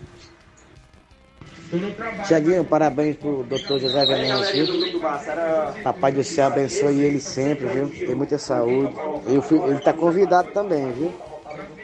[2.27, 5.01] Tiaguinho, parabéns pro doutor José Venâncio, viu?
[5.83, 7.89] Papai do céu abençoe ele sempre, viu?
[7.89, 8.93] Tem muita saúde.
[9.25, 11.11] Ele, ele tá convidado também, viu?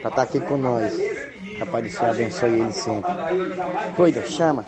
[0.00, 0.94] Pra estar tá aqui com nós.
[1.60, 3.12] Papai do céu abençoe ele sempre.
[3.94, 4.64] Cuida, chama.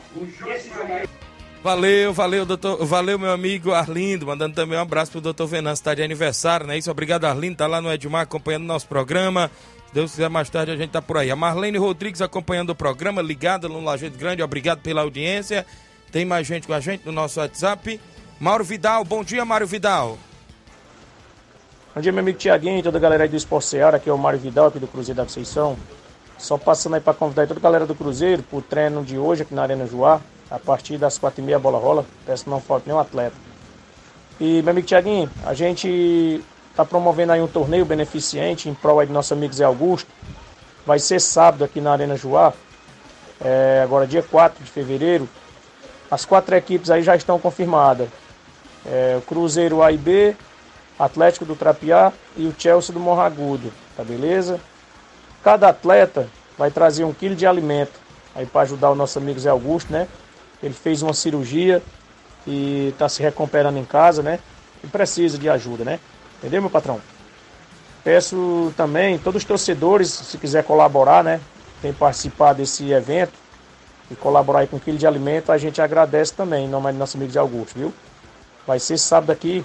[1.65, 2.85] Valeu, valeu, doutor.
[2.85, 4.27] Valeu, meu amigo Arlindo.
[4.27, 6.77] Mandando também um abraço pro doutor Venâncio, tá de aniversário, né?
[6.77, 7.57] Isso, obrigado, Arlindo.
[7.57, 9.51] Tá lá no Edmar acompanhando nosso programa.
[9.87, 11.31] Se Deus quiser, mais tarde a gente tá por aí.
[11.31, 14.43] A Marlene Rodrigues acompanhando o programa, ligada no Lajeito Grande.
[14.43, 15.65] Obrigado pela audiência.
[16.11, 17.99] Tem mais gente com a gente no nosso WhatsApp.
[18.39, 20.19] Mauro Vidal, bom dia, Mário Vidal.
[21.95, 23.97] Bom dia, meu amigo Tiaguinho e toda a galera aí do Esporte Seara.
[23.97, 25.79] Aqui é o Mário Vidal, aqui do Cruzeiro da Conceição.
[26.43, 29.43] Só passando aí para convidar toda a galera do Cruzeiro para o treino de hoje
[29.43, 30.21] aqui na Arena Joá.
[30.51, 32.05] A partir das quatro e meia a bola rola.
[32.27, 33.37] Peço que não falte nenhum atleta.
[34.41, 39.07] E, meu amigo Tiaguinho, a gente está promovendo aí um torneio beneficente em prol aí
[39.07, 40.11] do nosso amigo Zé Augusto.
[40.85, 42.53] Vai ser sábado aqui na Arena Joá.
[43.41, 45.29] É, agora dia 4 de fevereiro.
[46.11, 48.09] As quatro equipes aí já estão confirmadas.
[48.85, 50.35] É, o Cruzeiro A e B,
[50.99, 53.73] Atlético do Trapiá e o Chelsea do Morragudo.
[53.97, 54.59] Tá beleza?
[55.43, 58.01] Cada atleta vai trazer um quilo de alimento
[58.35, 60.07] aí para ajudar o nosso amigo Zé Augusto, né?
[60.63, 61.83] Ele fez uma cirurgia
[62.47, 64.39] e tá se recuperando em casa, né?
[64.83, 66.01] E precisa de ajuda, né?
[66.39, 67.01] Entendeu, meu patrão?
[68.05, 71.41] Peço também todos os torcedores, se quiser colaborar, né?
[71.81, 73.33] Tem participar desse evento
[74.11, 77.17] e colaborar com um quilo de alimento, a gente agradece também, em nome do nosso
[77.17, 77.93] amigo de Augusto, viu?
[78.67, 79.65] Vai ser sábado aqui,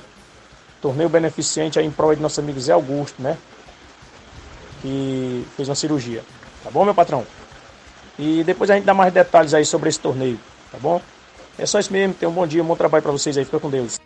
[0.82, 3.38] torneio beneficente aí em prol de nosso amigo Zé Augusto, né?
[4.82, 6.24] Que fez uma cirurgia.
[6.63, 7.26] Tá bom, meu patrão?
[8.20, 10.40] E depois a gente dá mais detalhes aí sobre esse torneio,
[10.72, 11.02] tá bom?
[11.58, 13.60] É só isso mesmo, tenham um bom dia, um bom trabalho para vocês aí, fica
[13.60, 14.00] com Deus.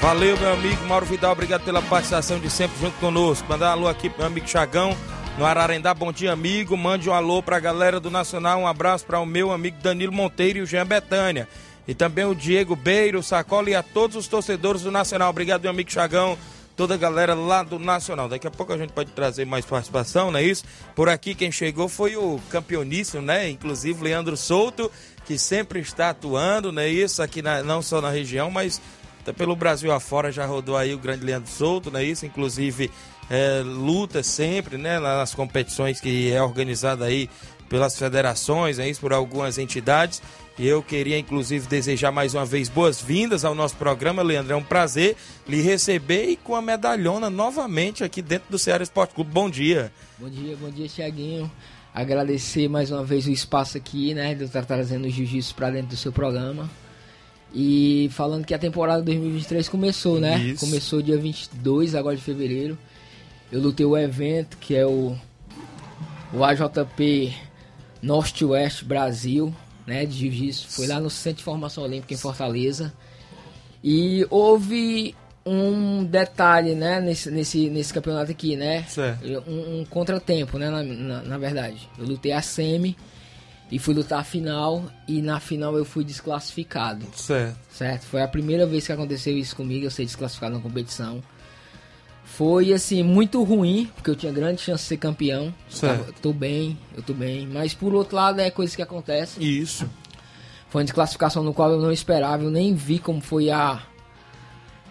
[0.00, 3.46] Valeu, meu amigo Mauro Vidal, obrigado pela participação de sempre junto conosco.
[3.48, 4.96] Mandar um alô aqui pro meu amigo Chagão,
[5.36, 5.92] no Ararendá.
[5.92, 6.76] Bom dia, amigo.
[6.76, 8.58] Mande um alô pra galera do Nacional.
[8.58, 11.48] Um abraço para o meu amigo Danilo Monteiro e o Jean Betânia.
[11.88, 15.30] E também o Diego Beiro, Sacola e a todos os torcedores do Nacional.
[15.30, 16.36] Obrigado, meu amigo Chagão.
[16.76, 18.28] Toda a galera lá do Nacional.
[18.28, 20.62] Daqui a pouco a gente pode trazer mais participação, não é isso?
[20.94, 23.48] Por aqui quem chegou foi o campeoníssimo, né?
[23.48, 24.88] Inclusive Leandro Souto,
[25.24, 27.20] que sempre está atuando, não é isso?
[27.22, 28.80] Aqui na- não só na região, mas
[29.36, 32.24] pelo Brasil afora já rodou aí o grande Leandro Souto, não é isso?
[32.24, 32.90] Inclusive
[33.30, 35.00] é, luta sempre, né?
[35.00, 37.28] Nas competições que é organizada aí
[37.68, 39.00] pelas federações, é isso?
[39.00, 40.22] Por algumas entidades.
[40.58, 44.52] Eu queria, inclusive, desejar mais uma vez boas-vindas ao nosso programa, Leandro.
[44.52, 45.16] É um prazer
[45.46, 49.30] lhe receber e com a medalhona novamente aqui dentro do Ceará Esporte Clube.
[49.30, 49.92] Bom dia.
[50.18, 51.48] Bom dia, bom dia, Tiaguinho.
[51.94, 55.90] Agradecer mais uma vez o espaço aqui, né, de estar trazendo o jiu-jitsu para dentro
[55.90, 56.68] do seu programa.
[57.54, 60.38] E falando que a temporada 2023 começou, né?
[60.38, 60.66] Isso.
[60.66, 62.76] Começou dia 22 agora de fevereiro.
[63.50, 65.16] Eu lutei o evento, que é o,
[66.32, 67.32] o AJP
[68.02, 69.54] Norte-Oeste Brasil,
[69.88, 70.68] né, de jiu-jitsu.
[70.68, 72.92] Foi lá no Centro de Formação Olímpica em Fortaleza.
[73.82, 78.84] E houve um detalhe, né, nesse, nesse, nesse campeonato aqui, né?
[79.46, 81.88] Um, um contratempo, né, na, na, na verdade.
[81.98, 82.94] Eu lutei a semi
[83.70, 87.06] e fui lutar a final e na final eu fui desclassificado.
[87.14, 87.56] Certo.
[87.70, 88.02] Certo?
[88.02, 91.22] Foi a primeira vez que aconteceu isso comigo, eu ser desclassificado na competição.
[92.36, 95.52] Foi assim, muito ruim, porque eu tinha grande chance de ser campeão.
[95.68, 95.98] Certo.
[95.98, 97.46] tava- tô bem, eu tô bem.
[97.48, 99.42] Mas por outro lado é coisa que acontece.
[99.42, 99.88] Isso.
[100.68, 103.82] Foi uma desclassificação no qual eu não esperava, eu nem vi como foi a.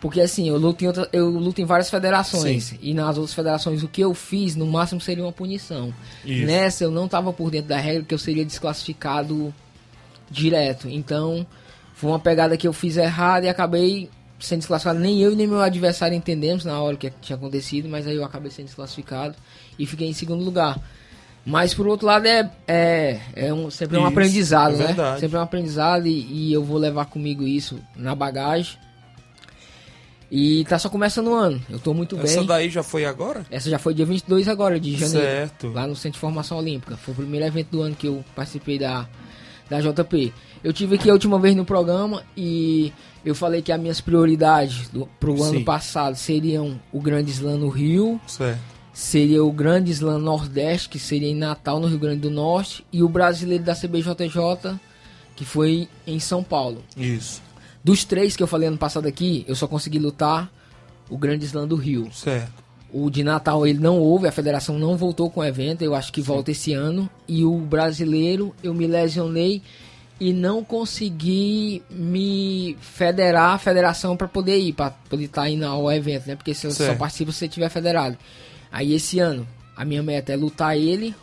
[0.01, 2.65] Porque assim, eu luto em, outra, eu luto em várias federações.
[2.65, 2.79] Sim.
[2.81, 5.93] E nas outras federações o que eu fiz, no máximo seria uma punição.
[6.25, 6.45] Isso.
[6.45, 9.53] Nessa eu não tava por dentro da regra que eu seria desclassificado
[10.29, 10.87] direto.
[10.89, 11.45] Então,
[11.93, 14.99] foi uma pegada que eu fiz errada e acabei sendo desclassificado.
[14.99, 18.51] Nem eu nem meu adversário entendemos na hora que tinha acontecido, mas aí eu acabei
[18.51, 19.35] sendo desclassificado
[19.77, 20.79] e fiquei em segundo lugar.
[21.45, 24.85] Mas por outro lado é, é, é um, sempre um Isso, aprendizado, é né?
[24.87, 25.19] verdade.
[25.21, 28.77] Sempre é um aprendizado e, e eu vou levar comigo isso na bagagem.
[30.29, 31.61] E tá só começando o ano.
[31.69, 32.47] Eu tô muito Essa bem.
[32.47, 33.45] daí já foi agora?
[33.49, 35.25] Essa já foi dia 22 agora de janeiro.
[35.25, 35.71] Certo.
[35.71, 36.97] Lá no Centro de Formação Olímpica.
[36.97, 39.07] Foi o primeiro evento do ano que eu participei da,
[39.69, 40.33] da JP.
[40.61, 42.91] Eu tive aqui a última vez no programa e
[43.27, 45.63] eu falei que as minhas prioridades do, pro ano Sim.
[45.65, 48.59] passado seriam o Grande Slam no Rio, Certo.
[48.93, 53.03] seria o Grande Slam Nordeste, que seria em Natal, no Rio Grande do Norte, e
[53.03, 54.79] o brasileiro da CBJJ,
[55.35, 56.81] que foi em São Paulo.
[56.95, 57.41] Isso.
[57.83, 60.49] Dos três que eu falei ano passado aqui, eu só consegui lutar
[61.09, 62.09] o Grande Slam do Rio.
[62.13, 62.63] Certo.
[62.93, 66.13] O de Natal ele não houve, a federação não voltou com o evento, eu acho
[66.13, 67.09] que volta esse ano.
[67.27, 69.61] E o brasileiro eu me lesionei
[70.19, 75.91] e não consegui me federar a federação para poder ir, para poder estar indo ao
[75.91, 76.35] evento, né?
[76.35, 78.17] Porque você só participa se você tiver federado.
[78.71, 81.13] Aí esse ano, a minha meta é lutar ele,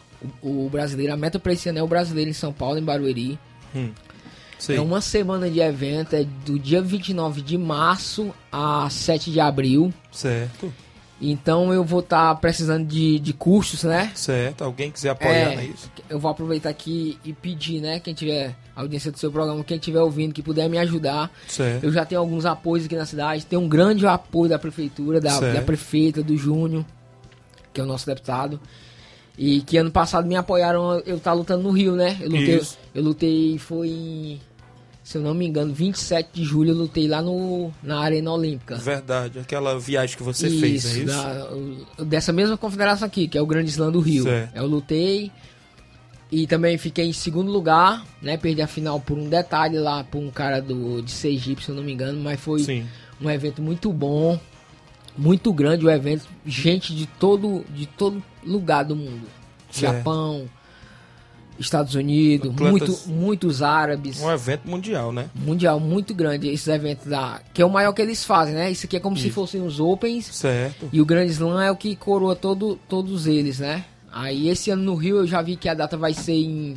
[0.40, 2.84] o, o brasileiro, a meta para esse ano é o brasileiro em São Paulo, em
[2.84, 3.38] Barueri.
[3.74, 3.90] Hum.
[4.68, 9.92] É uma semana de evento, é do dia 29 de março a 7 de abril.
[10.10, 10.72] Certo.
[11.20, 14.10] Então eu vou estar precisando de, de custos, né?
[14.14, 14.64] Certo.
[14.64, 15.90] Alguém quiser apoiar, É, não é isso?
[16.08, 18.00] Eu vou aproveitar aqui e pedir, né?
[18.00, 21.30] Quem tiver audiência do seu programa, quem estiver ouvindo, que puder me ajudar.
[21.46, 21.84] Certo.
[21.84, 23.46] Eu já tenho alguns apoios aqui na cidade.
[23.46, 25.54] Tem um grande apoio da prefeitura, da, Certo.
[25.54, 26.84] da prefeita, do Júnior,
[27.72, 28.60] que é o nosso deputado.
[29.38, 32.16] E que ano passado me apoiaram eu estar lutando no Rio, né?
[32.20, 32.78] Eu lutei, Isso.
[32.94, 34.40] eu lutei foi em,
[35.04, 38.76] se eu não me engano, 27 de julho eu lutei lá no, na Arena Olímpica.
[38.76, 39.38] Verdade.
[39.38, 41.96] Aquela viagem que você fez, não é isso?
[41.98, 44.24] da- dessa mesma confederação aqui, que é o Grande Slam do Rio.
[44.24, 44.56] Certo.
[44.56, 45.30] Eu lutei
[46.32, 48.38] e também fiquei em segundo lugar, né?
[48.38, 51.74] Perdi a final por um detalhe lá, por um cara do, de Sergipe, se eu
[51.74, 52.86] não me engano, mas foi Sim.
[53.20, 54.40] um evento muito bom,
[55.18, 59.26] muito grande o evento, gente de todo, de todo lugar do mundo.
[59.70, 59.96] Certo.
[59.98, 60.48] Japão,
[61.58, 64.20] Estados Unidos, Atletas- muito, muitos árabes.
[64.20, 65.30] Um evento mundial, né?
[65.34, 67.40] Mundial muito grande, esses eventos da.
[67.52, 68.70] Que é o maior que eles fazem, né?
[68.70, 69.34] Isso aqui é como se Isso.
[69.34, 70.26] fossem os Opens.
[70.26, 70.88] Certo.
[70.92, 73.84] E o Grande Slam é o que coroa todo, todos eles, né?
[74.12, 76.76] Aí esse ano no Rio eu já vi que a data vai ser em.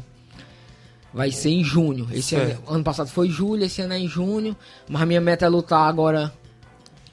[1.13, 2.07] Vai ser em junho.
[2.11, 4.55] Esse ano, ano passado foi julho, esse ano é em junho.
[4.87, 6.31] Mas a minha meta é lutar agora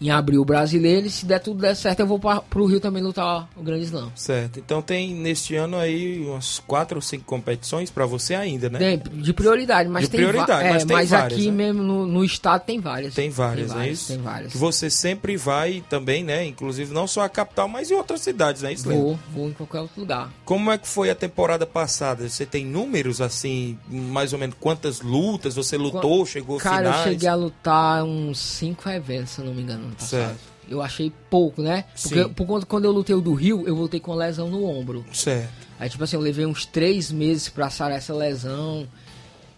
[0.00, 1.06] em abril o brasileiro.
[1.06, 3.84] E se der tudo der certo, eu vou pra, pro Rio também lutar o Grande
[3.84, 4.10] Slam.
[4.14, 4.58] Certo.
[4.58, 8.78] Então tem neste ano aí umas quatro ou cinco competições pra você ainda, né?
[8.78, 11.52] Tem, de prioridade, mas De tem prioridade, é, mas tem mas várias, aqui né?
[11.52, 13.14] mesmo no, no estado tem várias.
[13.14, 14.12] Tem várias, tem é várias, isso?
[14.12, 14.52] Tem várias.
[14.52, 16.44] Que você sempre vai também, né?
[16.46, 18.88] Inclusive não só a capital, mas em outras cidades, né, isso?
[18.88, 20.30] Vou, vou em qualquer outro lugar.
[20.44, 22.28] Como é que foi a temporada passada?
[22.28, 27.06] Você tem números assim, mais ou menos quantas lutas você lutou, chegou Cara, finais?
[27.06, 30.08] eu cheguei a lutar uns cinco eventos, se não me engano, ano passado.
[30.08, 30.54] Certo.
[30.68, 31.84] Eu achei pouco, né?
[32.02, 32.28] Porque Sim.
[32.30, 35.04] por conta quando eu lutei o do Rio, eu voltei com lesão no ombro.
[35.12, 35.52] Certo.
[35.78, 38.86] Aí, tipo assim, eu levei uns três meses pra sarar essa lesão.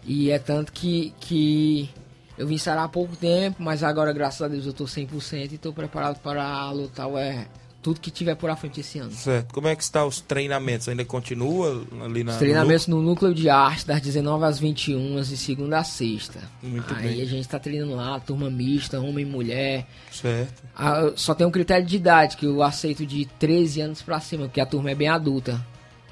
[0.05, 1.89] E é tanto que, que
[2.37, 5.57] eu vim sarar há pouco tempo, mas agora, graças a Deus, eu tô 100% e
[5.57, 7.47] tô preparado para lutar é,
[7.87, 9.11] tudo que tiver por à frente esse ano.
[9.11, 9.53] Certo.
[9.53, 10.89] Como é que está os treinamentos?
[10.89, 15.37] Ainda continua ali na Os treinamentos no núcleo de arte, das 19 às 21, de
[15.37, 16.41] segunda a sexta.
[16.61, 17.21] Muito Aí bem.
[17.21, 19.87] a gente tá treinando lá, turma mista, homem e mulher.
[20.11, 20.63] Certo.
[20.75, 24.47] Ah, só tem um critério de idade, que eu aceito de 13 anos pra cima,
[24.47, 25.65] porque a turma é bem adulta.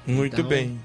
[0.06, 0.80] Muito Então, bem.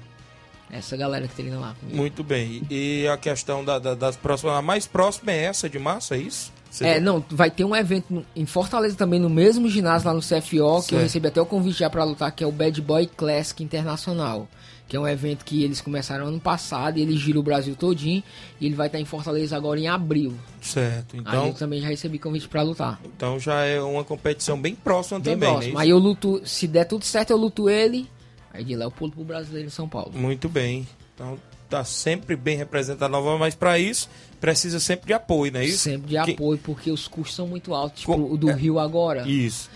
[0.70, 1.96] Essa galera que treina lá comigo.
[1.96, 2.62] Muito bem.
[2.70, 4.56] E a questão da- da- das próximas.
[4.56, 6.52] A mais próxima é essa de março, é isso?
[6.72, 10.20] Você É, não, vai ter um evento em Fortaleza também, no mesmo ginásio lá no
[10.22, 11.02] CFO, que eu Certo.
[11.02, 14.48] recebi até o convite já pra lutar, que é o Bad Boy Classic Internacional.
[14.88, 18.22] Que é um evento que eles começaram ano passado e ele gira o Brasil todinho.
[18.60, 20.34] E ele vai estar em Fortaleza agora em abril.
[20.62, 21.14] Certo.
[21.14, 22.98] Aí Então, eu também já recebi convite pra lutar.
[23.04, 25.74] então já é uma competição bem próxima Bem também, próximo.
[25.74, 25.80] né?
[25.82, 28.08] Aí eu luto, se der tudo certo, eu luto ele.
[28.52, 30.12] Aí de lá eu pulo pro brasileiro em São Paulo.
[30.14, 30.86] Muito bem.
[31.14, 31.38] Então
[31.76, 34.08] tá sempre bem representado nova, mas para isso
[34.40, 35.78] precisa sempre de apoio, não é isso?
[35.78, 38.00] Sempre de Que- apoio, porque os custos são muito altos.
[38.00, 38.54] Tipo, o do é.
[38.54, 39.26] Rio agora.
[39.28, 39.70] Isso.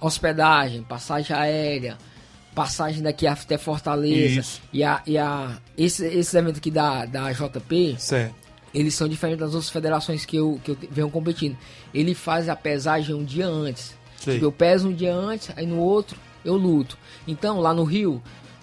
[0.00, 1.96] Hospedagem, passagem aérea,
[2.54, 4.40] passagem daqui até Fortaleza.
[4.40, 4.62] Isso.
[4.72, 8.34] E a, e a esse, esses eventos aqui da, da JP, Certo.
[8.74, 11.56] eles são diferentes das outras federações que eu, que eu venho competindo.
[11.94, 13.94] Ele faz a pesagem um dia antes.
[14.18, 16.98] Tipo, eu peso um dia antes, aí no outro eu luto.
[17.26, 18.20] Então, lá no Rio,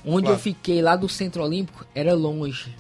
[0.10, 0.36] onde Claro.
[0.36, 2.76] eu fiquei, lá do Centro Olímpico, era longe.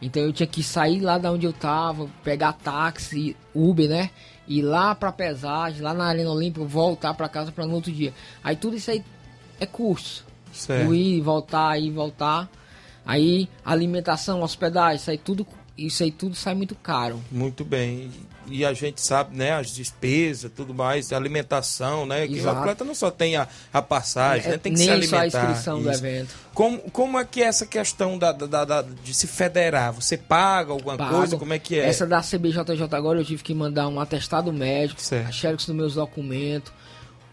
[0.00, 4.10] Então eu tinha que sair lá da onde eu tava, pegar táxi, Uber, né?
[4.46, 8.12] Ir lá pra pesagem, lá na Arena Olímpica, voltar pra casa para no outro dia.
[8.44, 9.02] Aí tudo isso aí
[9.58, 10.24] é custo.
[10.52, 10.84] Certo.
[10.86, 12.48] Eu ir, voltar, ir, voltar.
[13.04, 15.46] Aí alimentação, hospedagem, isso aí tudo,
[15.76, 17.20] isso aí tudo sai muito caro.
[17.30, 18.10] Muito bem.
[18.48, 22.28] E a gente sabe, né, as despesas, tudo mais, alimentação, né?
[22.28, 24.58] Que o atleta não só tem a, a passagem, É, né?
[24.58, 25.16] Tem que nem se alimentar.
[25.30, 25.98] só a inscrição do Isso.
[26.06, 26.34] evento.
[26.54, 29.92] Como, como é que é essa questão da, da- da- de se federar?
[29.92, 31.16] Você paga alguma Pago.
[31.16, 31.36] coisa?
[31.36, 31.88] Como é que é?
[31.88, 35.28] Essa da CBJJ agora eu tive que mandar um atestado médico, Certo.
[35.28, 36.72] a xerox dos meus documentos,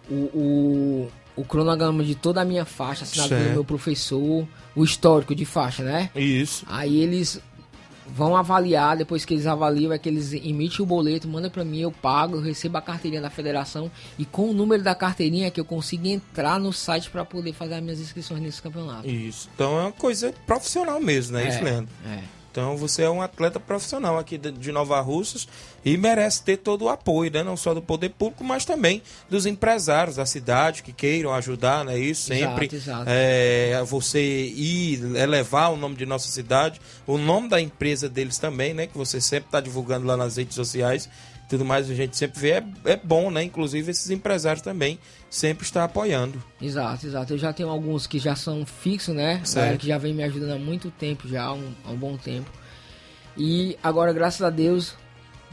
[0.09, 3.41] o, o, o cronograma de toda a minha faixa, assinado Certo.
[3.43, 6.09] pelo meu professor, o histórico de faixa, né?
[6.15, 6.65] Isso.
[6.67, 7.39] Aí eles
[8.07, 11.79] vão avaliar, depois que eles avaliam, é que eles emitem o boleto, manda pra mim,
[11.79, 15.51] eu pago, eu recebo a carteirinha da federação e com o número da carteirinha é
[15.51, 19.07] que eu consigo entrar no site pra poder fazer as minhas inscrições nesse campeonato.
[19.07, 19.49] Isso.
[19.55, 21.45] Então é uma coisa profissional mesmo, né?
[21.45, 21.93] É, Isso, Leandro?
[22.05, 22.42] é.
[22.53, 25.47] Então você é um atleta profissional aqui de Nova Russas
[25.83, 27.41] e merece ter todo o apoio, né?
[27.41, 31.97] Não só do poder público, mas também dos empresários da cidade que queiram ajudar, né?
[31.97, 32.65] Isso sempre.
[32.67, 33.05] Exato, exato.
[33.07, 38.71] É, você ir elevar o nome de nossa cidade, o nome da empresa deles também,
[38.71, 38.85] né?
[38.85, 41.09] Que você sempre está divulgando lá nas redes sociais.
[41.49, 43.41] Tudo mais a gente sempre vê, é, é bom, né?
[43.41, 44.99] Inclusive esses empresários também
[45.33, 46.41] sempre estão apoiando.
[46.61, 47.33] Exato, exato.
[47.33, 49.41] Eu já tenho alguns que já são fixos, né?
[49.43, 49.79] Certo.
[49.81, 52.51] Que já vem me ajudando há muito tempo, já há um, há um bom tempo.
[53.35, 54.93] E agora, graças a Deus,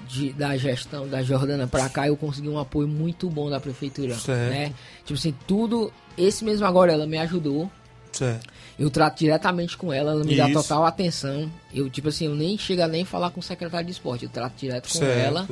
[0.07, 4.14] de- da gestão da Jordana pra cá, eu consegui um apoio muito bom da prefeitura,
[4.16, 4.51] Certo.
[4.51, 4.72] né?
[5.05, 5.91] Tipo assim, tudo...
[6.18, 7.70] Esse mesmo agora, ela me ajudou.
[8.12, 8.51] Certo.
[8.78, 10.61] Eu trato diretamente com ela, ela me dá Isso.
[10.62, 11.51] total atenção.
[11.72, 14.31] Eu, tipo assim, eu nem chego a nem falar com o secretário de esporte, eu
[14.31, 15.18] trato direto com Certo.
[15.18, 15.49] ela.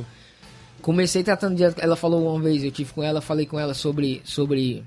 [0.83, 4.22] Comecei tratando direto, ela falou uma vez, eu tive com ela, falei com ela sobre,
[4.24, 4.85] sobre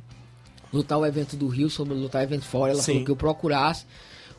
[0.72, 2.94] lutar o evento do Rio, sobre lutar o evento fora, ela Sim.
[2.94, 3.86] falou que eu procurasse.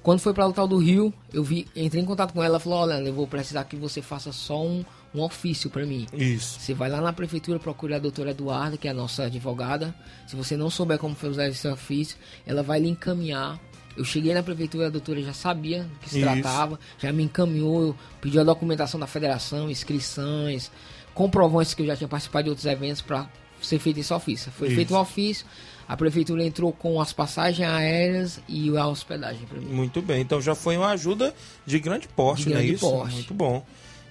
[0.03, 2.61] Quando foi pra lutar o do Rio, eu vi, entrei em contato com ela, ela
[2.61, 4.85] falou, olha, eu vou precisar que você faça só um,
[5.15, 6.07] um ofício pra mim.
[6.13, 6.59] Isso.
[6.59, 9.95] Você vai lá na prefeitura, procura a doutora Eduarda, que é a nossa advogada.
[10.27, 13.61] Se você não souber como fazer esse ofício, ela vai lhe encaminhar.
[13.97, 16.27] Eu cheguei na prefeitura, a doutora já sabia do que se Isso.
[16.27, 20.71] tratava, já me encaminhou, pediu a documentação da federação, inscrições,
[21.15, 23.29] comprovantes que eu já tinha participado de outros eventos para
[23.61, 24.51] ser feito esse ofício.
[24.53, 24.77] Foi Isso.
[24.77, 25.47] feito o ofício,
[25.89, 29.67] a prefeitura entrou com as passagens aéreas e a hospedagem para mim.
[29.67, 31.35] Muito bem, então já foi uma ajuda
[31.65, 32.91] de grande porte, De não é grande isso?
[32.91, 33.15] porte.
[33.15, 33.65] Muito bom.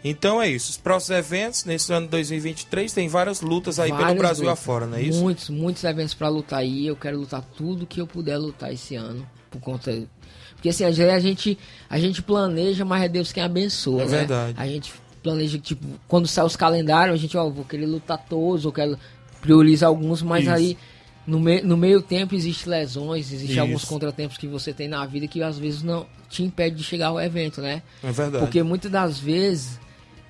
[0.03, 0.71] Então é isso.
[0.71, 4.59] Os próximos eventos, nesse ano de 2023, tem várias lutas aí pelo Vários Brasil lutas.
[4.59, 5.19] afora, não é isso?
[5.21, 6.87] Muitos, muitos eventos para lutar aí.
[6.87, 9.27] Eu quero lutar tudo que eu puder lutar esse ano.
[9.51, 9.91] por conta.
[10.55, 11.57] Porque assim, a gente,
[11.89, 14.17] a gente planeja, mas é Deus quem abençoa, É né?
[14.19, 14.53] verdade.
[14.57, 14.91] A gente
[15.21, 18.97] planeja, tipo, quando sai os calendários, a gente, ó, vou querer lutar todos, eu quero
[19.41, 20.53] priorizar alguns, mas Isso.
[20.53, 20.77] aí
[21.25, 23.61] no, me, no meio tempo existe lesões, existe Isso.
[23.61, 27.07] alguns contratempos que você tem na vida que às vezes não te impede de chegar
[27.07, 27.81] ao evento, né?
[28.03, 28.43] É verdade.
[28.43, 29.79] Porque muitas das vezes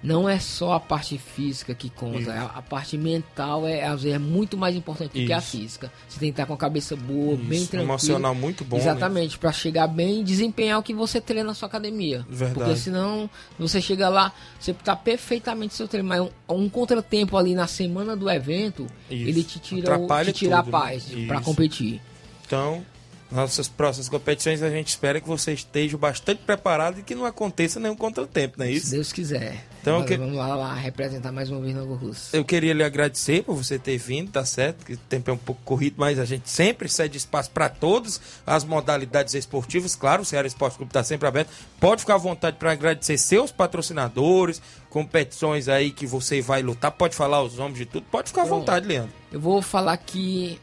[0.03, 2.31] não é só a parte física que conta, Isso.
[2.31, 5.57] a, a parte mental é, às vezes, é muito mais importante do que a Isso.
[5.57, 5.91] física.
[6.07, 7.91] Você tem que estar com a cabeça boa, bem Isso, tranquilo.
[7.91, 8.81] emocional muito bom, né?
[8.83, 12.25] Exatamente, pra chegar bem e desempenhar o que você treina na sua academia.
[12.29, 12.53] Verdade.
[12.53, 13.29] Porque senão
[13.59, 18.15] você chega lá, você tá perfeitamente seu treino, mas um, um contratempo ali na semana
[18.15, 19.29] do evento, Isso.
[19.29, 20.79] ele te tira, o, te tira a tudo, né?
[20.79, 21.45] paz pra Isso.
[21.45, 22.01] competir.
[22.45, 22.83] Então,
[23.31, 27.79] nossas próximas competições a gente espera que você esteja bastante preparado e que não aconteça
[27.79, 28.87] nenhum contratempo, não é isso?
[28.87, 29.65] Se Deus quiser.
[29.81, 32.35] Então, Agora que- Vamos lá, lá representar mais uma vez Novo Russo.
[32.35, 34.85] Eu queria lhe agradecer por você ter vindo, tá certo?
[34.85, 38.21] Que o tempo é um pouco corrido, mas a gente sempre cede espaço para todas
[38.45, 39.95] as modalidades esportivas.
[39.95, 41.49] Claro, o Ceará Esporte Clube está sempre aberto.
[41.79, 46.91] Pode ficar à vontade para agradecer seus patrocinadores, competições aí que você vai lutar.
[46.91, 48.05] Pode falar os nomes de tudo.
[48.11, 49.11] Pode ficar à Bom, vontade, Leandro.
[49.31, 50.59] Eu vou falar que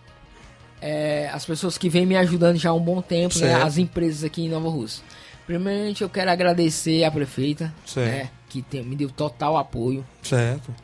[0.80, 4.24] é, as pessoas que vêm me ajudando já há um bom tempo, né, as empresas
[4.24, 5.02] aqui em Nova Rússia.
[5.46, 10.04] Primeiramente, eu quero agradecer a prefeita, né, que tem- me deu total apoio.
[10.22, 10.74] Certo.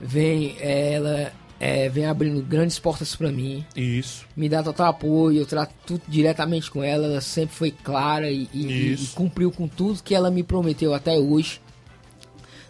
[0.00, 3.64] Vem, ela é, vem abrindo grandes portas para mim.
[3.74, 4.26] Isso.
[4.36, 7.06] Me dá total apoio, eu trato tudo diretamente com ela.
[7.06, 11.16] Ela sempre foi clara e, e- e cumpriu com tudo que ela me prometeu até
[11.16, 11.60] hoje.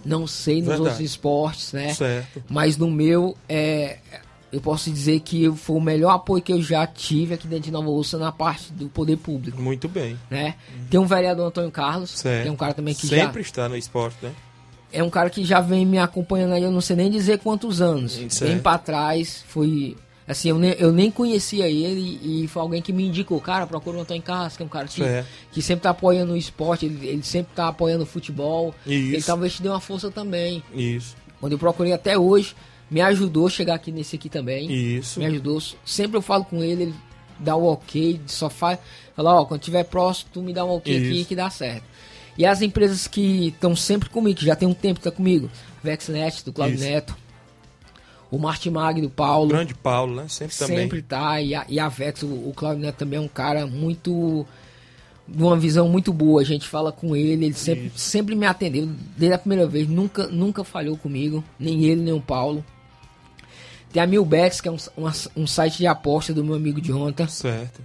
[0.04, 0.82] Não sei nos Verdade.
[0.90, 1.92] outros esportes, né?
[1.92, 2.44] Certo.
[2.48, 3.98] Mas no meu, é,
[4.56, 7.70] eu posso dizer que foi o melhor apoio que eu já tive aqui dentro de
[7.70, 10.16] Nova Ursa na parte do poder público, Muito bem.
[10.30, 10.54] né?
[10.90, 12.42] Tem um vereador Antônio Carlos, Certo.
[12.42, 14.32] que é um cara também que Sempre já está no esporte, né?
[14.92, 17.80] é um cara que já vem me acompanhando aí, eu não sei nem dizer quantos
[17.82, 18.12] anos.
[18.30, 18.50] Certo.
[18.50, 19.94] Bem pra trás, foi
[20.26, 23.98] assim, eu nem, eu nem conhecia ele e foi alguém que me indicou, cara, procura
[23.98, 25.26] o Antônio Carlos, que é um cara que, Certo.
[25.52, 28.74] que sempre tá apoiando o esporte, ele, ele sempre tá apoiando o futebol.
[28.86, 29.14] Isso.
[29.14, 30.62] Ele talvez te dê uma força também.
[30.72, 31.14] Isso.
[31.40, 32.56] Quando eu procurei até hoje,
[32.90, 34.70] me ajudou a chegar aqui nesse aqui também.
[34.70, 35.18] Isso.
[35.18, 35.60] Me ajudou.
[35.84, 36.94] Sempre eu falo com ele, ele
[37.38, 38.78] dá o ok, só faz.
[39.14, 41.28] Fala, ó, quando tiver próximo, tu me dá um ok aqui Isso.
[41.28, 41.84] que dá certo.
[42.38, 45.50] E as empresas que estão sempre comigo, que já tem um tempo que tá comigo,
[45.82, 46.84] Vexnet, do Claudio Isso.
[46.84, 47.16] Neto,
[48.30, 49.48] o Martimag do Paulo.
[49.48, 50.26] Grande Paulo, né?
[50.28, 50.78] Sempre também.
[50.78, 51.40] Sempre tá.
[51.40, 54.46] E a, e a Vex, o, o Claudio Neto também é um cara muito.
[55.26, 56.42] de uma visão muito boa.
[56.42, 58.88] A gente fala com ele, ele sempre, sempre me atendeu.
[59.16, 61.42] Desde a primeira vez, nunca, nunca falhou comigo.
[61.58, 62.64] Nem ele, nem o Paulo.
[63.92, 67.26] Tem a Milbex, que é um, uma- um site de aposta do meu amigo Jonathan.
[67.28, 67.80] Certo.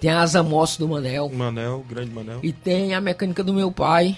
[0.00, 1.30] Tem a Azamosso do Manel.
[1.30, 2.40] Manel, grande Manel.
[2.42, 4.16] E tem a mecânica do meu pai.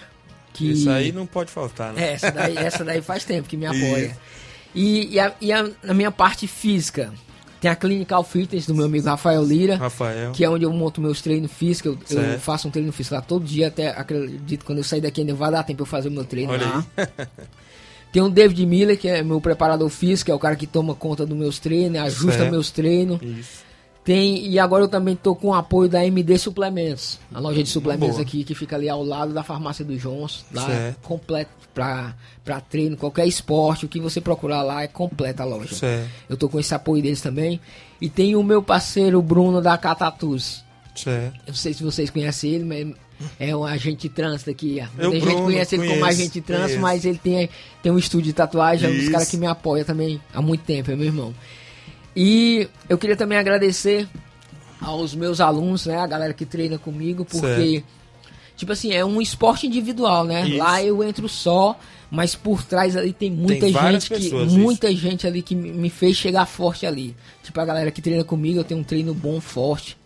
[0.53, 0.72] Que...
[0.72, 2.03] Isso aí não pode faltar, né?
[2.03, 4.16] É, essa daí, essa daí faz tempo que me apoia.
[4.74, 7.12] E, e, a, e a, na minha parte física,
[7.61, 9.76] tem a Clinical Fitness do meu amigo Rafael Lira.
[9.76, 10.32] Rafael.
[10.32, 11.96] Que é onde eu monto meus treinos físicos.
[12.11, 15.01] Eu, eu faço um treino físico lá todo dia, até acredito que quando eu sair
[15.01, 16.86] daqui ainda vai dar tempo eu fazer o meu treino Olha lá.
[18.13, 20.95] Tem o David Miller, que é meu preparador físico, que é o cara que toma
[20.95, 22.51] conta dos meus treinos, ajusta Certo.
[22.51, 23.21] meus treinos.
[23.23, 23.69] Isso.
[24.05, 27.69] Tem, e agora eu também tô com o apoio da MD Suplementos, a loja de
[27.69, 28.23] suplementos Boa.
[28.23, 31.01] aqui que fica ali ao lado da farmácia do Jons, lá Certo.
[31.03, 35.75] completo pra, pra treino, qualquer esporte, o que você procurar lá é completa a loja.
[35.75, 36.09] Certo.
[36.27, 37.61] Eu tô com esse apoio deles também.
[38.01, 40.65] E tem o meu parceiro Bruno da Catatus.
[40.95, 41.35] Certo.
[41.47, 42.97] Eu não sei se vocês conhecem ele, mas
[43.39, 44.79] é um agente de trânsito aqui.
[44.81, 45.03] ó.
[45.03, 46.83] Eu, Muita gente Bruno, conhece ele como conheço, agente de trânsito, conheço.
[46.83, 47.51] mas ele tem,
[47.83, 49.12] tem um estúdio de tatuagem, é um dos Isso.
[49.12, 51.35] caras que me apoia também há muito tempo, é meu irmão.
[52.16, 54.09] E eu queria também agradecer
[54.81, 55.99] aos meus alunos, né?
[55.99, 57.83] A galera que treina comigo, porque,
[58.57, 60.49] tipo assim, é um esporte individual, né?
[60.49, 60.59] Isso.
[60.59, 61.79] Lá eu entro só,
[62.11, 64.14] mas por trás ali tem muita Tem gente que.
[64.14, 67.14] pessoas, muita gente ali que me fez chegar forte ali.
[67.43, 69.97] Tipo, a galera que treina comigo, eu tenho um treino bom, forte.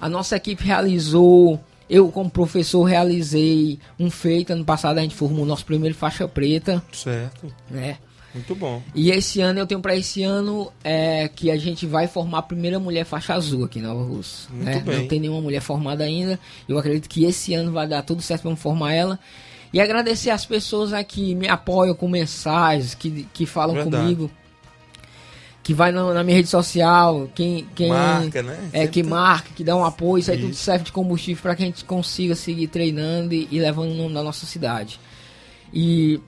[0.00, 1.60] A nossa equipe realizou.
[1.88, 4.52] Eu, como professor, realizei um feito.
[4.52, 7.52] Ano passado a gente formou o nosso primeiro faixa preta, Certo.
[7.70, 7.98] né?
[8.34, 8.82] Muito bom.
[8.94, 12.42] E esse ano eu tenho pra esse ano é, que a gente vai formar a
[12.42, 14.48] primeira mulher faixa azul aqui em Nova Rússia.
[14.52, 14.80] Muito né?
[14.80, 14.98] bem.
[14.98, 16.38] Não tem nenhuma mulher formada ainda.
[16.68, 19.20] Eu acredito que esse ano vai dar tudo certo pra formar ela.
[19.72, 24.02] E agradecer as pessoas aqui que me apoiam com mensagens, que, que falam Verdade.
[24.02, 24.30] comigo.
[25.64, 28.68] Que vai na, na minha rede social, quem, quem Marca, né?
[28.70, 31.42] é Sempre que tem- marca, que dá um apoio, isso aí tudo serve de combustível
[31.42, 35.00] para que a gente consiga seguir treinando e, e levando o nome da nossa cidade.
[35.72, 36.20] E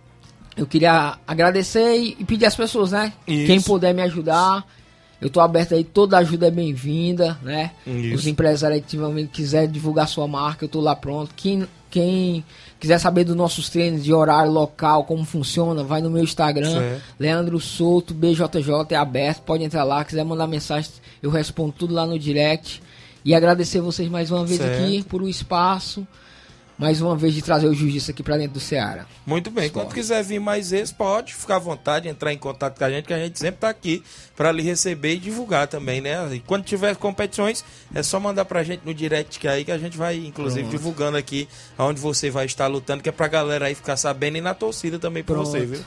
[0.57, 3.12] eu queria agradecer e, e pedir às pessoas, né?
[3.28, 3.47] Isso.
[3.47, 4.66] Quem puder me ajudar,
[5.21, 7.71] eu tô aberto aí, toda ajuda é bem-vinda, né?
[7.87, 8.14] Isso.
[8.17, 11.33] Os empresários que tiverem- quiserem divulgar sua marca, eu tô lá pronto.
[11.35, 12.45] Quem, quem
[12.79, 17.03] quiser saber dos nossos treinos de horário local, como funciona, vai no meu Instagram, Certo.
[17.19, 20.91] Leandro Souto, BJJ, é aberto, pode entrar lá, quiser mandar mensagem,
[21.23, 22.83] eu respondo tudo lá no direct.
[23.25, 24.85] E agradecer vocês mais uma vez Certo.
[24.85, 26.07] aqui por o espaço,
[26.79, 29.07] mais uma vez de trazer o jiu-jitsu aqui pra dentro do Ceará.
[29.24, 29.70] Muito bem.
[29.70, 33.07] Quando quiser vir mais vezes, pode ficar à vontade, entrar em contato com a gente,
[33.07, 34.03] que a gente sempre tá aqui
[34.37, 36.29] para lhe receber e divulgar também, né?
[36.35, 37.64] E quando tiver competições,
[37.95, 40.77] é só mandar pra gente no direct que aí que a gente vai, inclusive, Pronto.
[40.77, 41.49] divulgando aqui
[41.79, 44.99] onde você vai estar lutando, que é pra galera aí ficar sabendo e na torcida
[44.99, 45.47] também Pronto.
[45.49, 45.81] você, viu?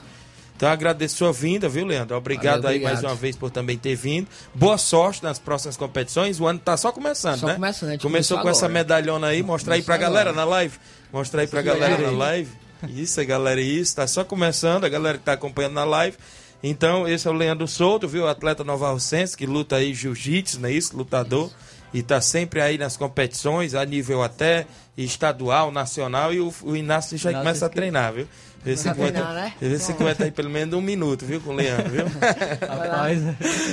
[0.60, 2.18] Então agradeço sua vinda, viu, Leandro?
[2.18, 4.28] Obrigado, Valeu, aí mais uma vez por também ter vindo.
[4.53, 6.38] Boa sorte nas próximas competições.
[6.41, 7.53] O ano tá só começando, Só né?
[7.53, 8.74] começando, gente Começou com essa agora.
[8.74, 10.45] medalhona aí, mostra aí pra Começou galera agora.
[10.45, 10.78] na live.
[11.14, 12.49] Mostra aí pra Sim, galera galera na live.
[12.89, 13.95] Isso, a galera, isso.
[13.95, 16.18] Tá só começando, a galera que tá acompanhando na live.
[16.62, 18.28] Então, esse é o Leandro Souto, viu?
[18.28, 20.93] Atleta Nova Rocense, que luta aí jiu-jitsu, não é isso?
[20.97, 21.49] Lutador.
[21.93, 26.34] E tá sempre aí nas competições, a nível até estadual, nacional.
[26.34, 28.28] E o, o Inácio já Inácio começa a treinar, viu?
[28.64, 29.53] Vê se Começa a aguenta, treinar, né?
[29.60, 31.39] vê se aguenta aí pelo menos um minuto, viu?
[31.39, 32.05] Com o Leandro, viu?
[32.68, 33.22] Rapaz,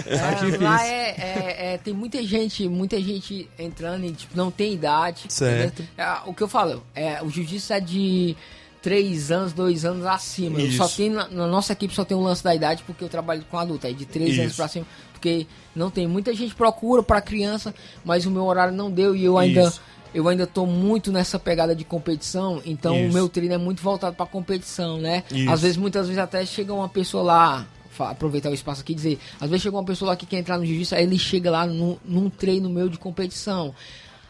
[0.07, 4.73] É, lá é, é- é- tem muita gente, muita gente entrando e tipo, não tem
[4.75, 5.25] idade.
[5.29, 5.83] Certo.
[5.99, 8.37] É, o que eu falo, é, o jiu-jitsu é de
[8.83, 10.61] 3 anos, 2 anos acima.
[10.61, 10.77] Isso.
[10.77, 13.45] Só tem, na, na nossa equipe só tem um lance da idade porque eu trabalho
[13.51, 14.57] com adulto, é de 3 anos Isso.
[14.57, 14.87] pra cima.
[15.13, 16.07] Porque não tem.
[16.07, 17.75] Muita gente procura pra criança,
[18.05, 19.63] mas o meu horário não deu e eu ainda.
[19.63, 19.81] Isso.
[20.15, 23.11] Eu ainda tô muito nessa pegada de competição, então Isso.
[23.11, 25.25] o meu treino é muito voltado pra competição, né?
[25.31, 25.51] Isso.
[25.51, 27.67] Às vezes, muitas vezes até chega uma pessoa lá,
[27.99, 30.59] aproveitar o espaço aqui e dizer, às vezes chega uma pessoa lá que quer entrar
[30.59, 33.75] no jiu-jitsu, aí ele chega lá num, num treino meu de competição.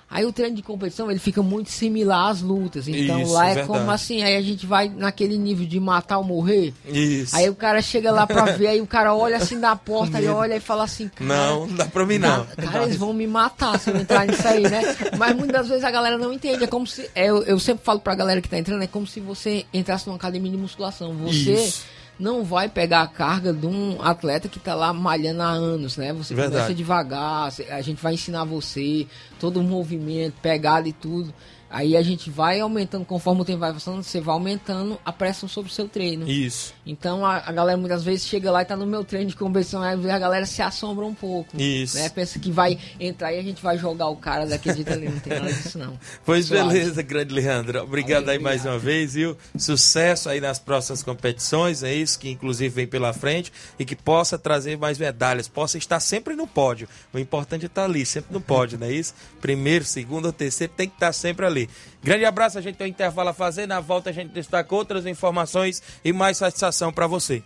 [0.08, 2.86] Aí o treino de competição, ele fica muito similar às lutas.
[2.86, 3.66] Então Isso, lá é verdade.
[3.66, 6.72] como assim, aí a gente vai naquele nível de matar ou morrer.
[6.86, 7.34] Isso.
[7.34, 10.28] Aí o cara chega lá pra ver, aí o cara olha assim da porta e
[10.28, 12.46] olha e fala assim, cara, Não, não dá pra mim não.
[12.46, 14.80] Cara, eles vão me matar se eu entrar nisso aí, né?
[15.18, 16.62] Mas muitas vezes a galera não entende.
[16.62, 17.10] É como se.
[17.14, 20.06] é, eu, eu sempre falo pra galera que tá entrando, é como se você entrasse
[20.06, 21.12] numa academia de musculação.
[21.14, 21.95] Você Isso.
[22.18, 26.12] Não vai pegar a carga de um atleta que tá lá malhando há anos, né?
[26.12, 26.56] Você Verdade.
[26.56, 29.06] começa devagar, a gente vai ensinar você
[29.38, 31.32] todo o movimento, pegada e tudo.
[31.68, 35.48] Aí a gente vai aumentando, conforme o tempo vai passando, você vai aumentando a pressão
[35.48, 36.28] sobre o seu treino.
[36.28, 36.72] Isso.
[36.86, 39.82] Então a, a galera muitas vezes chega lá e tá no meu treino de competição,
[39.82, 41.60] aí a galera se assombra um pouco.
[41.60, 41.96] Isso.
[41.96, 42.08] Né?
[42.08, 45.18] Pensa que vai entrar e a gente vai jogar o cara daquele jeito ali, não
[45.18, 45.98] tem nada disso não.
[46.24, 46.68] Pois Suave.
[46.68, 47.82] beleza, grande Leandro.
[47.82, 49.36] Obrigado aí mais uma vez, viu?
[49.56, 54.38] Sucesso aí nas próximas competições, é isso que inclusive vem pela frente e que possa
[54.38, 56.88] trazer mais medalhas, possa estar sempre no pódio.
[57.12, 59.14] O importante é estar ali, sempre no pódio, não é isso?
[59.40, 61.55] Primeiro, segundo ou terceiro tem que estar sempre ali.
[62.02, 65.06] Grande abraço, a gente tem um intervalo a fazer, na volta a gente destaca outras
[65.06, 67.42] informações e mais satisfação para você.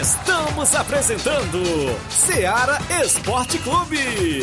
[0.00, 1.62] Estamos apresentando
[2.10, 4.42] Seara Esporte Clube.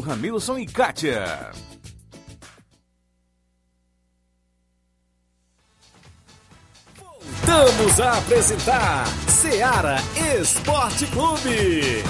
[0.00, 1.52] Ramilson e Kátia.
[7.46, 9.96] Voltamos a apresentar Seara
[10.40, 12.02] Esporte Clube.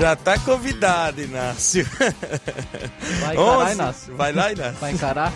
[0.00, 1.84] Já tá convidado, Inácio.
[3.20, 4.16] Vai encarar, 11 Inácio?
[4.16, 4.80] Vai lá, Inácio.
[4.80, 5.32] Vai encarar?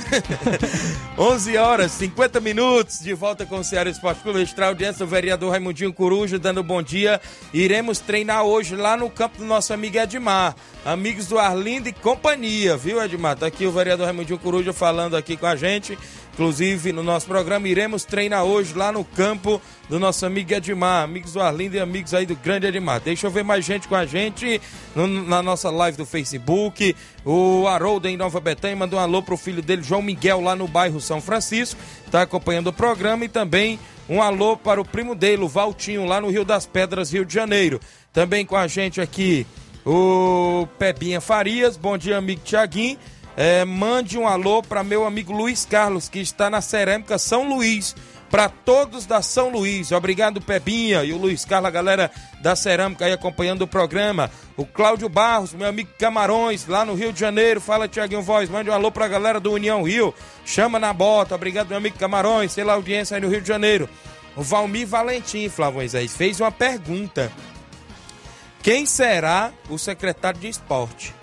[1.19, 4.41] 11 horas, 50 minutos, de volta com o Ceará Esporte Clube.
[4.41, 7.21] Extra audiência do vereador Raimundinho Coruja, dando bom dia.
[7.53, 10.55] Iremos treinar hoje lá no campo do nosso amigo Edmar.
[10.85, 13.37] Amigos do Arlindo e companhia, viu, Edmar?
[13.37, 15.99] Tá aqui o vereador Raimundinho Coruja falando aqui com a gente.
[16.33, 21.05] Inclusive, no nosso programa, iremos treinar hoje lá no campo do nosso amigo Edmar.
[21.05, 23.01] Amigos do Arlindo e amigos aí do grande Edmar.
[23.01, 24.59] Deixa eu ver mais gente com a gente
[24.97, 26.97] no- na nossa live do Facebook.
[27.23, 30.67] O Haroldo em Nova Betânia mandou um alô pro filho dele, João Miguel, lá no
[30.67, 31.79] bairro São Francisco.
[32.11, 33.79] Tá acompanhando o programa e também
[34.09, 37.35] um alô para o primo dele, o Valtinho, lá no Rio das Pedras, Rio de
[37.35, 37.79] Janeiro.
[38.11, 39.47] Também com a gente aqui
[39.85, 41.77] o Pebinha Farias.
[41.77, 42.97] Bom dia, amigo Tiaguinho.
[43.37, 47.95] É, mande um alô para meu amigo Luiz Carlos, que está na Cerâmica São Luís.
[48.33, 49.93] para todos da São Luís.
[49.93, 52.11] Obrigado, Pebinha e o Luiz Carlos, a galera
[52.41, 54.31] da Cerâmica aí acompanhando o programa.
[54.57, 57.61] O Cláudio Barros, meu amigo Camarões, lá no Rio de Janeiro.
[57.61, 58.49] Fala, Tiaguinho Voz.
[58.49, 60.15] Mande um alô pra galera do União Rio.
[60.47, 61.35] Chama na bota.
[61.35, 63.87] Obrigado, meu amigo Camarões, pela audiência aí no Rio de Janeiro.
[64.35, 67.31] O Valmir Valentim, Flávio Moisés, fez uma pergunta.
[68.63, 71.15] Quem será o secretário de esporte?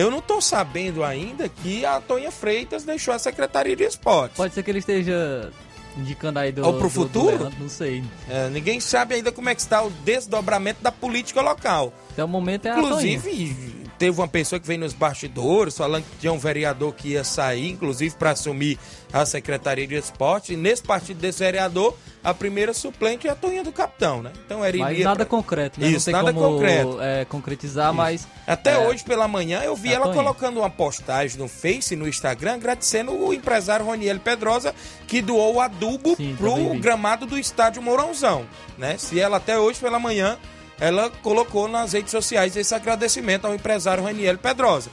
[0.00, 4.36] Eu não tô sabendo ainda que a Tonha Freitas deixou a Secretaria de Esportes.
[4.36, 5.50] Pode ser que ele esteja
[5.96, 6.64] indicando aí do.
[6.64, 7.36] Ou pro do- futuro?
[7.36, 8.02] do Leandro, não sei.
[8.28, 11.92] É, ninguém sabe ainda como é que está o desdobramento da política local.
[12.12, 12.78] Até o momento é a.
[12.78, 17.22] Inclusive, teve uma pessoa que veio nos bastidores falando que tinha um vereador que ia
[17.22, 18.78] sair, inclusive para assumir
[19.12, 20.54] a Secretaria de Esporte.
[20.54, 21.94] E nesse partido desse vereador,
[22.24, 24.32] a primeira suplente é a Toninha do Capitão, né?
[24.46, 25.86] Então era Mas nada pra- concreto, né?
[25.88, 26.98] Isso, não tem nada como concreto.
[26.98, 27.94] é, concretizar, Isso.
[27.96, 28.28] mas.
[28.46, 30.22] Até é, hoje pela manhã eu vi a ela Toinha.
[30.22, 34.74] colocando uma postagem no Face, no Instagram, agradecendo o empresário Roniel Pedrosa
[35.06, 38.46] que doou o adubo Sim, pro gramado do estádio Mourãozão,
[38.78, 38.96] né?
[38.96, 40.38] Se ela até hoje pela manhã
[40.80, 44.90] ela colocou nas redes sociais esse agradecimento ao empresário Roniel Pedrosa,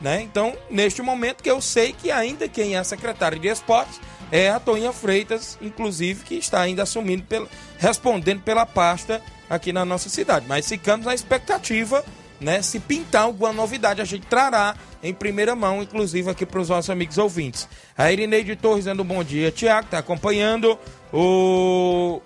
[0.00, 0.20] né?
[0.20, 4.00] Então, neste momento que eu sei que ainda quem é secretário de esportes
[4.32, 9.84] é a Toinha Freitas, inclusive, que está ainda assumindo, pela, respondendo pela pasta aqui na
[9.84, 10.46] nossa cidade.
[10.48, 12.04] Mas ficamos na expectativa,
[12.40, 12.62] né?
[12.62, 16.90] Se pintar alguma novidade, a gente trará em primeira mão, inclusive aqui para os nossos
[16.90, 17.68] amigos ouvintes.
[17.96, 19.50] A Irineide Torres dando um bom dia.
[19.50, 20.78] Tiago está acompanhando.
[21.12, 22.20] O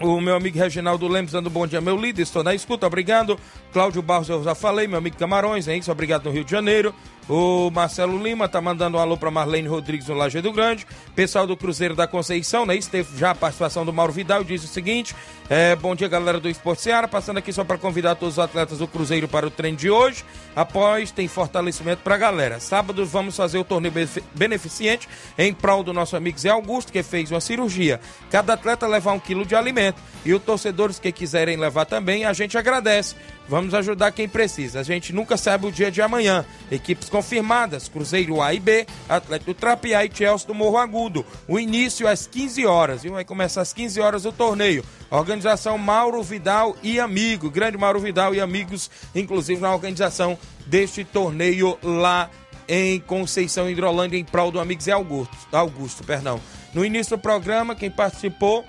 [0.00, 3.38] o meu amigo Reginaldo Lemos dando bom dia, meu líder, estou na escuta, obrigado.
[3.72, 6.94] Cláudio Barros, eu já falei, meu amigo Camarões, é isso, obrigado no Rio de Janeiro.
[7.26, 10.86] O Marcelo Lima tá mandando um alô para Marlene Rodrigues no Lajeado Grande.
[11.14, 12.76] Pessoal do Cruzeiro da Conceição, né?
[12.76, 15.16] Isso teve já a participação do Mauro Vidal, diz o seguinte:
[15.48, 17.08] é, bom dia, galera do Esporte Seara.
[17.08, 20.22] Passando aqui só para convidar todos os atletas do Cruzeiro para o treino de hoje.
[20.54, 22.60] Após, tem fortalecimento para a galera.
[22.60, 25.08] Sábado vamos fazer o torneio benefi- beneficente
[25.38, 28.00] em prol do nosso amigo Zé Augusto, que fez uma cirurgia.
[28.30, 29.98] Cada atleta levar um quilo de alimento.
[30.26, 33.14] E os torcedores que quiserem levar também, a gente agradece.
[33.48, 34.80] Vamos ajudar quem precisa.
[34.80, 36.44] A gente nunca sabe o dia de amanhã.
[36.70, 41.24] Equipes confirmadas: Cruzeiro A e B, Atlético Trapiá e Chelsea do Morro Agudo.
[41.46, 43.04] O início às 15 horas.
[43.04, 44.84] E vai começar às 15 horas o torneio.
[45.10, 47.50] Organização Mauro Vidal e amigo.
[47.50, 52.30] Grande Mauro Vidal e amigos, inclusive na organização deste torneio lá
[52.66, 55.36] em Conceição Hidrolândia, em prol do amigo Zé Augusto.
[55.52, 56.40] Augusto perdão.
[56.72, 58.64] No início do programa, quem participou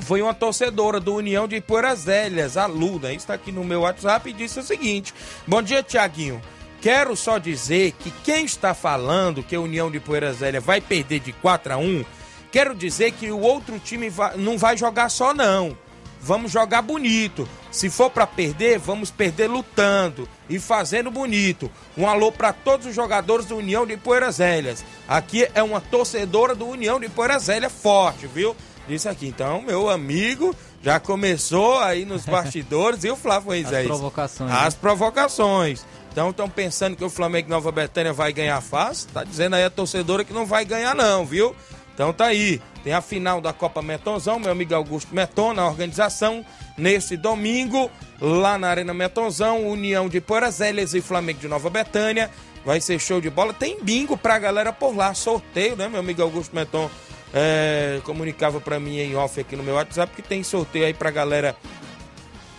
[0.00, 3.12] foi uma torcedora do União de Ipueiras Velhas, a Luna.
[3.12, 5.14] Está aqui no meu WhatsApp e disse o seguinte:
[5.46, 6.40] Bom dia, Tiaguinho.
[6.80, 11.20] Quero só dizer que quem está falando que a União de Ipueiras Velhas vai perder
[11.20, 12.04] de 4 a 1,
[12.52, 15.76] quero dizer que o outro time não vai jogar só não.
[16.20, 17.48] Vamos jogar bonito.
[17.70, 21.70] Se for para perder, vamos perder lutando e fazendo bonito.
[21.96, 24.84] Um alô para todos os jogadores do União de Ipueiras Velhas.
[25.06, 28.56] Aqui é uma torcedora do União de Ipueiras Velhas forte, viu?
[28.88, 29.26] Disse aqui.
[29.28, 33.86] Então, meu amigo já começou aí nos bastidores e o Flávio Moisés.
[33.86, 35.84] provocações, As provocações.
[36.10, 39.08] Então estão pensando que o Flamengo Nova Betânia vai ganhar fácil?
[39.12, 41.54] Tá dizendo aí a torcedora que não vai ganhar não, viu?
[41.94, 42.60] Então tá aí.
[42.82, 46.44] Tem a final da Copa Metonzão, meu amigo Augusto Meton na organização.
[46.76, 52.30] Nesse domingo, lá na Arena Metonzão, União de Porazélias e Flamengo de Nova Betânia.
[52.64, 53.52] Vai ser show de bola.
[53.52, 55.12] Tem bingo pra galera por lá.
[55.12, 56.88] Sorteio, né, meu amigo Augusto Meton?
[57.32, 61.10] É, comunicava pra mim em off aqui no meu WhatsApp que tem sorteio aí pra
[61.10, 61.56] galera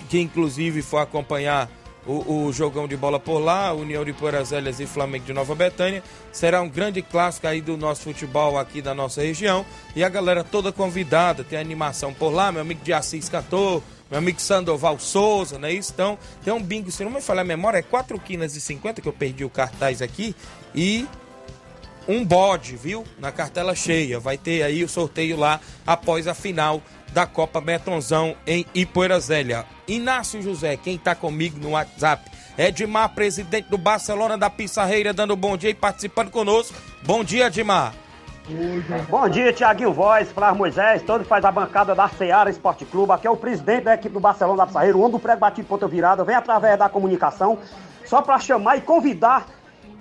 [0.10, 1.70] que inclusive for acompanhar
[2.06, 6.04] o, o jogão de bola por lá, União de Porazélias e Flamengo de Nova Betânia.
[6.32, 9.66] Será um grande clássico aí do nosso futebol aqui da nossa região.
[9.96, 14.18] E a galera toda convidada, tem animação por lá, meu amigo de Assis Cantor, meu
[14.18, 15.92] amigo Sandoval Souza, é isso?
[15.94, 19.02] Então, tem um bingo, se não me falhar a memória, é 4 quinas e 50
[19.02, 20.36] que eu perdi o cartaz aqui.
[20.74, 21.08] E
[22.10, 23.06] um bode, viu?
[23.20, 24.20] Na cartela cheia.
[24.20, 26.82] Vai ter aí o sorteio lá após a final
[27.14, 29.64] da Copa Betonzão em Ipoeirazélia.
[29.88, 32.30] Inácio José, quem tá comigo no WhatsApp?
[32.58, 36.76] Edmar, presidente do Barcelona da Pissarreira, dando bom dia e participando conosco.
[37.04, 37.94] Bom dia, Edmar.
[39.08, 43.14] Bom dia, Tiaguinho Voz, Flávio Moisés, todo faz a bancada da Seara Esporte Clube.
[43.14, 45.68] Aqui é o presidente da equipe do Barcelona da Pissarreira, o homem do prego batido
[45.68, 47.60] ponta virada, vem através da comunicação,
[48.04, 49.46] só para chamar e convidar,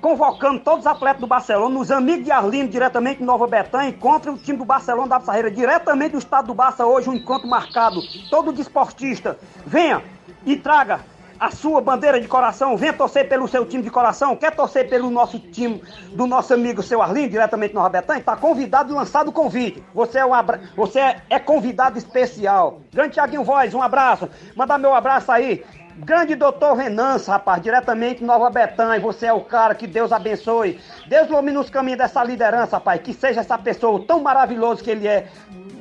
[0.00, 4.30] convocando todos os atletas do Barcelona, os amigos de Arlindo, diretamente de Nova Betânia, contra
[4.32, 8.00] o time do Barcelona da Pissarreira, diretamente do estado do Barça, hoje um encontro marcado.
[8.30, 10.02] Todo desportista, venha
[10.46, 11.00] e traga
[11.40, 15.08] a sua bandeira de coração, venha torcer pelo seu time de coração, quer torcer pelo
[15.08, 15.80] nosso time,
[16.12, 19.80] do nosso amigo seu Arlindo, diretamente no Rabetã, está convidado e lançado o convite.
[19.94, 20.60] Você é, um abra...
[20.76, 22.80] Você é- é convidado especial.
[22.92, 24.28] Grande Tiaguinho Voz, um abraço.
[24.56, 25.64] Mandar meu abraço aí
[26.04, 29.00] Grande doutor Renança, rapaz, diretamente Nova Betânia.
[29.00, 30.80] Você é o cara, que Deus abençoe.
[31.08, 33.00] Deus ilumine os caminhos dessa liderança, rapaz.
[33.02, 35.26] Que seja essa pessoa tão maravilhosa que ele é.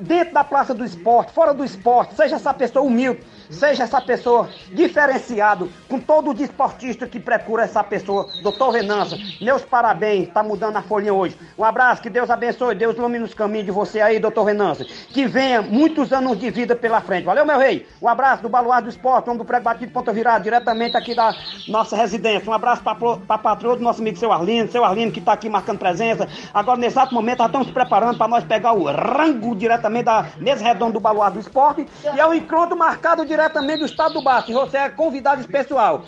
[0.01, 4.49] Dentro da praça do esporte, fora do esporte, seja essa pessoa humilde, seja essa pessoa
[4.71, 8.27] diferenciado, com todo o desportista que procura essa pessoa.
[8.41, 11.37] Doutor Renança, meus parabéns, tá mudando a folhinha hoje.
[11.57, 14.85] Um abraço, que Deus abençoe, Deus ilumine os caminhos de você aí, doutor Renança.
[14.85, 17.25] Que venha muitos anos de vida pela frente.
[17.25, 17.87] Valeu, meu rei.
[18.01, 21.33] Um abraço do Baluar do Esporte, homem do prego batido ponta virada, diretamente aqui da
[21.67, 22.49] nossa residência.
[22.49, 25.79] Um abraço para patroa do nosso amigo seu Arlindo, seu Arlindo que está aqui marcando
[25.79, 26.27] presença.
[26.53, 30.63] Agora, nesse exato momento, nós estamos preparando para nós pegar o rango diretamente da mesa
[30.63, 31.85] redonda do Baluar do Esporte.
[32.03, 34.51] E é um encontro marcado diretamente do estado do Baixo.
[34.51, 36.03] E você é convidado especial.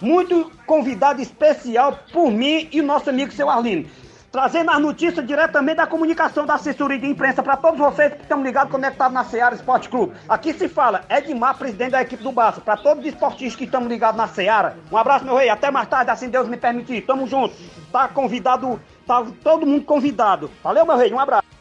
[0.00, 3.88] Muito convidado especial por mim e nosso amigo seu Arlindo
[4.30, 8.42] trazendo as notícias diretamente da comunicação da assessoria de imprensa para todos vocês que estão
[8.42, 10.12] ligados, conectados na Seara Esporte Clube.
[10.28, 13.88] Aqui se fala Edmar, presidente da equipe do Barça, para todos os esportistas que estão
[13.88, 14.76] ligados na Seara.
[14.92, 17.06] Um abraço, meu rei, até mais tarde, assim Deus me permitir.
[17.06, 17.54] Tamo junto.
[17.90, 20.50] Tá convidado, tá todo mundo convidado.
[20.62, 21.57] Valeu, meu rei, um abraço.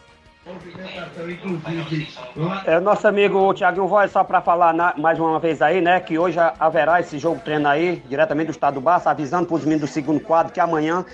[2.65, 6.17] É, nosso amigo Tiaguinho Voz, só para falar na, mais uma vez aí, né, que
[6.17, 9.89] hoje haverá esse jogo treino aí, diretamente do estado do Barça, avisando para os meninos
[9.89, 11.05] do segundo quadro que amanhã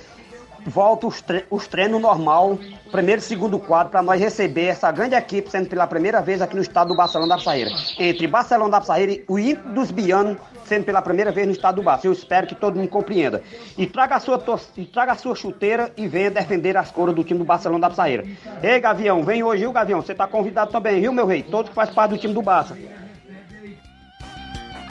[0.66, 2.58] volta os, tre os treinos normal,
[2.92, 6.56] primeiro e segundo quadro, para nós receber essa grande equipe, sendo pela primeira vez aqui
[6.56, 7.72] no estado do Barcelona da Psaíra.
[8.00, 10.38] Entre Barcelona da Psaíra e o Inter dos Bianos,
[10.74, 12.08] sendo pela primeira vez no estado do Barça.
[12.08, 13.44] Eu espero que todo mundo compreenda.
[13.78, 14.42] E traga a sua,
[14.76, 17.90] e traga a sua chuteira e venha defender as cores do time do Barcelona da
[17.90, 18.26] Psaíra.
[18.62, 20.02] Ei, Gavião, vem hoje, viu, Gavião?
[20.02, 21.44] Você está convidado também, viu, meu rei?
[21.44, 22.76] Todos que faz parte do time do Barça.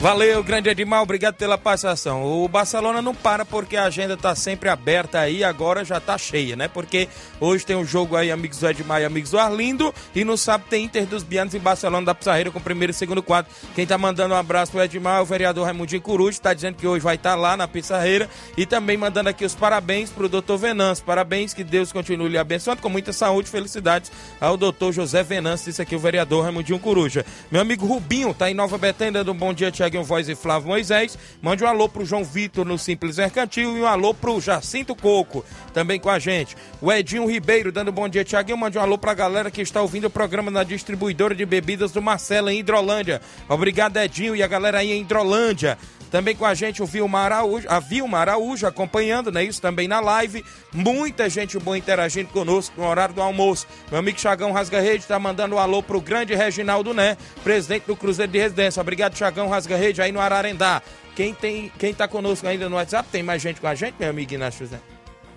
[0.03, 2.25] Valeu, grande Edmar, obrigado pela participação.
[2.25, 6.57] O Barcelona não para porque a agenda tá sempre aberta aí, agora já tá cheia,
[6.57, 6.67] né?
[6.67, 7.07] Porque
[7.39, 10.67] hoje tem um jogo aí, amigos do Edmar e amigos do Arlindo, e no sábado
[10.69, 13.49] tem Inter dos Bianos em Barcelona da Pizarreira com o primeiro e segundo quadro.
[13.73, 16.85] Quem tá mandando um abraço pro Edmar é o vereador Raimundinho Coruja, tá dizendo que
[16.85, 20.57] hoje vai estar tá lá na Pizarreira e também mandando aqui os parabéns pro doutor
[20.57, 21.05] Venâncio.
[21.05, 25.67] Parabéns, que Deus continue lhe abençoando com muita saúde e felicidades ao doutor José Venâncio,
[25.67, 27.25] disse aqui o vereador Raimundinho Coruja.
[27.49, 30.35] Meu amigo Rubinho tá em Nova Betânia, dando um bom dia, Tiago Tiaguinho Voz e
[30.35, 31.17] Flávio Moisés.
[31.41, 35.45] Mande um alô pro João Vitor no Simples Mercantil e um alô pro Jacinto Coco,
[35.71, 36.57] também com a gente.
[36.81, 38.57] O Edinho Ribeiro dando bom dia, Tiaguinho.
[38.57, 42.01] Mande um alô pra galera que está ouvindo o programa na distribuidora de bebidas do
[42.01, 43.21] Marcelo em Hidrolândia.
[43.47, 45.77] Obrigado, Edinho, e a galera aí em Hidrolândia.
[46.13, 49.43] Também com a gente o Vilma Araújo, a Vilma Araújo acompanhando, né?
[49.43, 50.45] Isso também na live.
[50.71, 53.65] Muita gente boa interagindo conosco no horário do almoço.
[53.89, 57.95] Meu amigo Chagão Rasga Rede tá mandando um alô pro grande Reginaldo Né, presidente do
[57.95, 58.79] Cruzeiro de Residência.
[58.79, 60.83] Obrigado, Chagão Rasga Rede, aí no Ararendá.
[61.15, 64.11] Quem, tem, quem tá conosco ainda no WhatsApp, tem mais gente com a gente, meu
[64.11, 64.79] amigo Inácio José?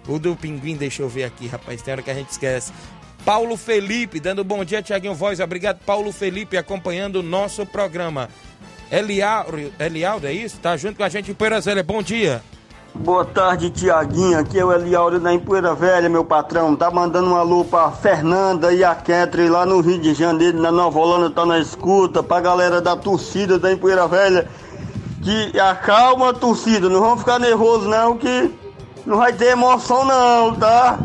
[0.06, 2.70] O do Pinguim, deixa eu ver aqui, rapaz, tem hora que a gente esquece.
[3.24, 5.40] Paulo Felipe, dando bom dia, Tiaguinho Voz.
[5.40, 8.28] Obrigado, Paulo Felipe, acompanhando o nosso programa.
[8.90, 10.58] Eliauro, Eliauro, é isso?
[10.60, 11.82] Tá junto com a gente em Poeira Velha.
[11.82, 12.42] Bom dia.
[12.94, 14.38] Boa tarde, Tiaguinho.
[14.38, 16.74] Aqui é o Eliauro da Empoeira Velha, meu patrão.
[16.74, 20.72] Tá mandando um alô pra Fernanda e a Ketri lá no Rio de Janeiro, na
[20.72, 22.22] Nova Holanda, tá na escuta.
[22.22, 24.48] Pra galera da torcida da Empoeira Velha.
[25.22, 28.50] Que acalma a torcida, não vamos ficar nervoso não, que
[29.04, 30.98] não vai ter emoção não, tá?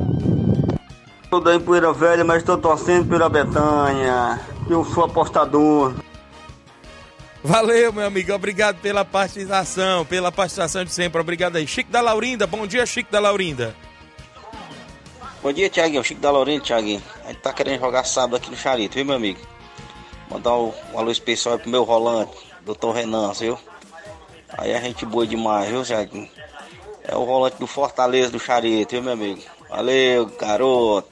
[1.29, 4.39] Sou da Empoeira Velha, mas tô torcendo pela Betanha.
[4.69, 5.93] Eu sou apostador.
[7.43, 8.33] Valeu, meu amigo.
[8.33, 11.19] Obrigado pela participação, pela participação de sempre.
[11.19, 11.65] Obrigado aí.
[11.65, 13.75] Chico da Laurinda, bom dia, Chico da Laurinda.
[15.41, 16.03] Bom dia, Tiaguinho.
[16.03, 17.01] Chico da Laurinda, Tiaguinho.
[17.25, 19.39] A gente tá querendo jogar sábado aqui no Charito, viu, meu amigo?
[20.29, 22.31] Mandar um, alô especial pro meu rolante,
[22.61, 23.57] doutor Renan, viu?
[24.57, 26.29] Aí a gente boa demais, viu, Tiaguinho?
[27.03, 29.41] É o rolante do Fortaleza do Charito, viu, meu amigo?
[29.67, 31.10] Valeu, garoto.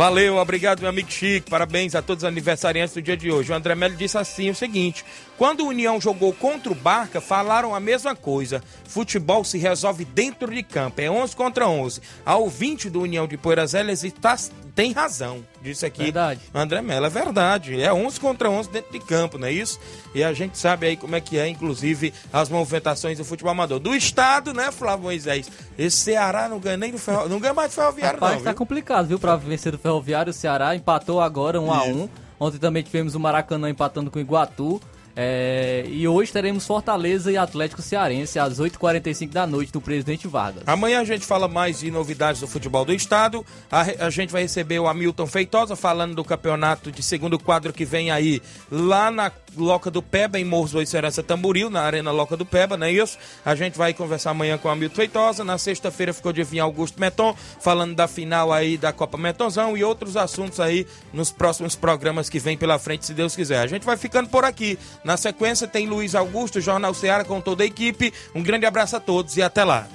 [0.00, 1.50] Valeu, obrigado, meu amigo Chico.
[1.50, 3.52] Parabéns a todos os aniversariantes do dia de hoje.
[3.52, 5.04] O André Melo disse assim o seguinte:
[5.40, 8.62] quando o União jogou contra o Barca, falaram a mesma coisa.
[8.84, 11.00] Futebol se resolve dentro de campo.
[11.00, 12.02] É 11 contra 11.
[12.26, 14.36] A ouvinte do União de Poeiras Elas está,
[14.74, 15.42] tem razão.
[15.62, 16.42] Disse aqui verdade.
[16.52, 17.06] André Mello.
[17.06, 17.80] É verdade.
[17.80, 19.80] É 11 contra 11 dentro de campo, não é isso?
[20.14, 23.78] E a gente sabe aí como é que é, inclusive, as movimentações do futebol amador.
[23.78, 25.50] Do Estado, né, Flávio Moisés?
[25.78, 27.30] Esse Ceará não ganha nem do ferro...
[27.30, 28.44] não ganha mais do Ferroviário, Rapaz, não.
[28.44, 28.58] tá viu?
[28.58, 30.32] complicado, viu, pra vencer do Ferroviário.
[30.32, 34.22] O Ceará empatou agora 1 a 1 Ontem também tivemos o Maracanã empatando com o
[34.22, 34.80] Iguatu.
[35.22, 40.62] É, e hoje teremos Fortaleza e Atlético Cearense às 8h45 da noite do Presidente Vargas.
[40.66, 43.44] Amanhã a gente fala mais de novidades do futebol do estado.
[43.70, 47.84] A, a gente vai receber o Hamilton Feitosa falando do campeonato de segundo quadro que
[47.84, 48.40] vem aí
[48.70, 52.76] lá na Loca do Peba, em Morros do Serança Tamboril, na Arena Loca do Peba,
[52.76, 53.18] não é isso?
[53.44, 55.44] A gente vai conversar amanhã com o Hamilton Feitosa.
[55.44, 59.84] Na sexta-feira ficou de vir Augusto Meton, falando da final aí da Copa Metonzão e
[59.84, 63.58] outros assuntos aí nos próximos programas que vem pela frente, se Deus quiser.
[63.58, 64.78] A gente vai ficando por aqui.
[65.04, 68.14] Na Na sequência tem Luiz Augusto, Jornal Ceará com toda a equipe.
[68.32, 69.88] Um grande abraço a todos e até lá.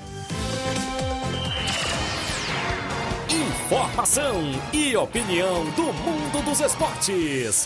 [3.30, 7.66] Informação e opinião do mundo dos esportes.